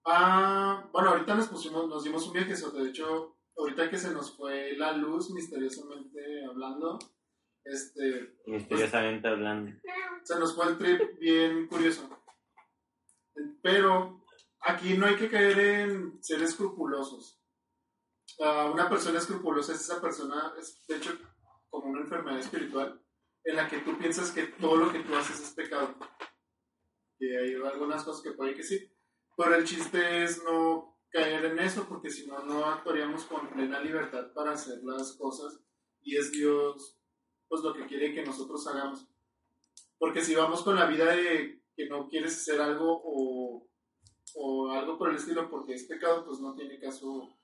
[0.06, 4.36] ah, bueno, ahorita nos pusimos, nos dimos un viaje, de hecho, ahorita que se nos
[4.36, 6.98] fue la luz, misteriosamente hablando,
[7.64, 9.72] este, Misteriosamente hablando.
[10.22, 12.08] se nos fue el trip bien curioso.
[13.62, 14.24] Pero
[14.60, 17.40] aquí no hay que caer en ser escrupulosos.
[18.40, 21.16] Ah, una persona escrupulosa es esa persona, es de hecho
[21.70, 23.00] como una enfermedad espiritual,
[23.44, 25.94] en la que tú piensas que todo lo que tú haces es pecado.
[27.18, 28.90] Y hay algunas cosas que puede que sí.
[29.36, 33.80] Pero el chiste es no caer en eso, porque si no, no actuaríamos con plena
[33.80, 35.60] libertad para hacer las cosas.
[36.02, 36.98] Y es Dios,
[37.48, 39.06] pues lo que quiere que nosotros hagamos.
[39.98, 43.68] Porque si vamos con la vida de que no quieres hacer algo o,
[44.34, 47.38] o algo por el estilo porque es pecado, pues no tiene caso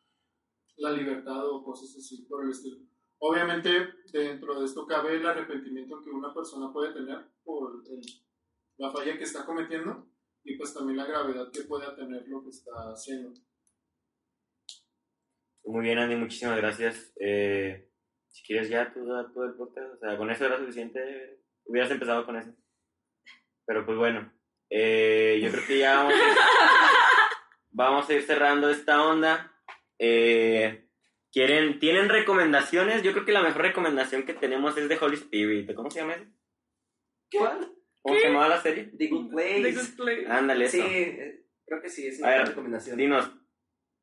[0.77, 2.79] la libertad o cosas así por el estilo.
[3.19, 3.71] Obviamente
[4.13, 8.01] dentro de esto cabe el arrepentimiento que una persona puede tener por el-
[8.79, 10.10] la falla que está cometiendo
[10.45, 13.33] y pues también la gravedad que pueda tener lo que está haciendo.
[15.65, 17.13] Muy bien, Andy, muchísimas gracias.
[17.21, 17.91] Eh,
[18.29, 21.41] si quieres ya tú da todo el podcast, o sea, con eso era suficiente.
[21.65, 22.53] Hubieras empezado con eso.
[23.67, 24.33] Pero pues bueno,
[24.71, 26.37] eh, yo creo que ya vamos a ir,
[27.71, 29.53] vamos a ir cerrando esta onda.
[29.99, 30.89] Eh,
[31.31, 33.03] ¿quieren, ¿Tienen recomendaciones?
[33.03, 35.75] Yo creo que la mejor recomendación que tenemos es de Holy Spirit.
[35.75, 36.25] ¿Cómo se llama eso?
[37.31, 37.80] ¿Cuál?
[38.03, 38.91] ¿Cómo se llamaba la serie?
[38.97, 39.63] The Good Place.
[39.63, 40.27] The Good Place.
[40.29, 40.77] Ándale, eso.
[40.77, 41.17] Sí,
[41.67, 42.97] creo que sí, es A una ver, buena recomendación.
[42.97, 43.33] Dinos,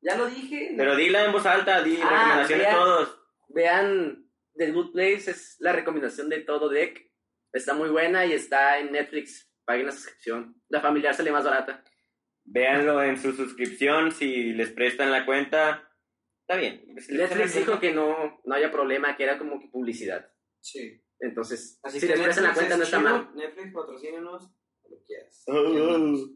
[0.00, 0.74] Ya lo dije.
[0.76, 2.76] pero dila en voz alta, di Ah, recomendaciones vean.
[2.76, 3.20] todos.
[3.48, 7.10] Vean The Good Place, es la recomendación de todo deck.
[7.52, 9.50] Está muy buena y está en Netflix.
[9.64, 10.54] Paguen la suscripción.
[10.68, 11.82] La familiar sale más barata.
[12.44, 15.86] Véanlo en su suscripción, si les prestan la cuenta,
[16.42, 16.80] está bien.
[17.00, 19.68] Si les prestan Netflix dijo cuenta- que no, no haya problema, que era como que
[19.68, 20.30] publicidad.
[20.60, 21.02] Sí.
[21.20, 23.30] Entonces, Así si que les prestan la cuenta es no está chido, mal.
[23.34, 24.50] Netflix, patrocínenos,
[24.84, 25.44] lo que quieras.
[25.46, 26.28] Y luego,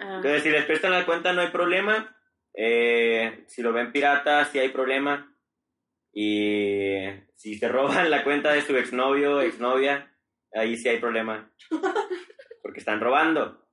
[0.00, 2.14] Ah, Entonces, si les prestan la cuenta, no hay problema.
[2.54, 5.34] Eh, si lo ven pirata, sí hay problema.
[6.12, 10.14] Y si se roban la cuenta de su exnovio, exnovia,
[10.52, 11.50] ahí sí hay problema.
[12.62, 13.66] Porque están robando.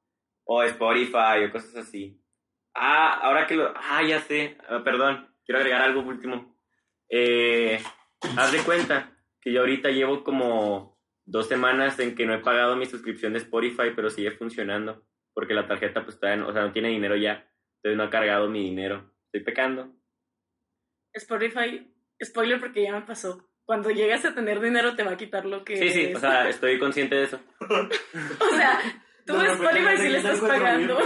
[0.45, 2.23] O Spotify o cosas así.
[2.73, 3.73] Ah, ahora que lo...
[3.75, 4.57] Ah, ya sé.
[4.69, 6.57] Ah, perdón, quiero agregar algo último.
[7.09, 7.81] Eh,
[8.37, 12.75] haz de cuenta que yo ahorita llevo como dos semanas en que no he pagado
[12.75, 15.03] mi suscripción de Spotify, pero sigue funcionando.
[15.33, 17.47] Porque la tarjeta, pues, todavía no, o sea, no tiene dinero ya.
[17.77, 19.11] Entonces no ha cargado mi dinero.
[19.25, 19.93] Estoy pecando.
[21.13, 21.91] Spotify,
[22.23, 23.47] spoiler porque ya me pasó.
[23.65, 26.17] Cuando llegas a tener dinero te va a quitar lo que Sí, sí, es.
[26.17, 27.39] o sea, estoy consciente de eso.
[27.61, 28.79] O sea,
[29.31, 30.97] tú repente Spotify te le estás 4,000 pagando.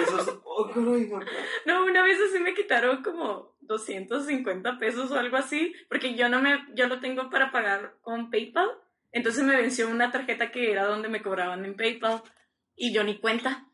[0.43, 0.71] Oh.
[1.65, 6.41] No, una vez así me quitaron como 250 pesos o algo así, porque yo no
[6.41, 8.69] me, yo lo tengo para pagar con PayPal,
[9.11, 12.21] entonces me venció una tarjeta que era donde me cobraban en PayPal
[12.75, 13.67] y yo ni cuenta.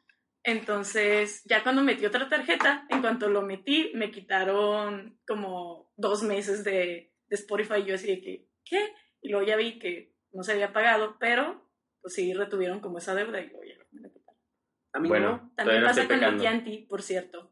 [0.43, 6.64] Entonces, ya cuando metí otra tarjeta, en cuanto lo metí, me quitaron como dos meses
[6.64, 7.84] de, de Spotify.
[7.86, 8.93] Yo así de que, ¿qué?
[9.22, 11.68] Y luego ya vi que no se había pagado, pero
[12.02, 13.80] pues sí retuvieron como esa deuda y luego ya
[14.99, 15.51] mí Bueno, no.
[15.55, 16.43] También no pasa con pecando.
[16.87, 17.51] Por cierto.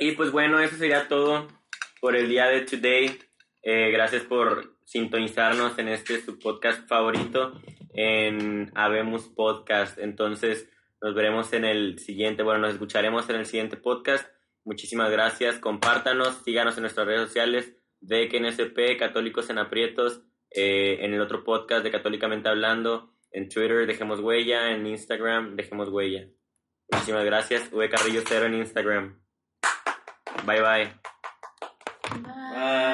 [0.00, 1.48] Y pues bueno, eso sería todo
[2.00, 3.18] por el día de today.
[3.62, 7.52] Eh, gracias por sintonizarnos en este su podcast favorito
[7.94, 9.98] en Habemos Podcast.
[9.98, 10.68] Entonces,
[11.00, 14.28] nos veremos en el siguiente, bueno, nos escucharemos en el siguiente podcast.
[14.64, 21.14] Muchísimas gracias, compártanos, síganos en nuestras redes sociales de KNSP, Católicos en Aprietos, eh, en
[21.14, 26.28] el otro podcast de Católicamente Hablando, en Twitter dejemos huella, en Instagram dejemos huella.
[26.90, 27.72] Muchísimas gracias.
[27.72, 29.18] Ue Carrillo Cero en Instagram.
[30.46, 30.60] Bye.
[30.60, 30.92] Bye.
[32.22, 32.91] bye.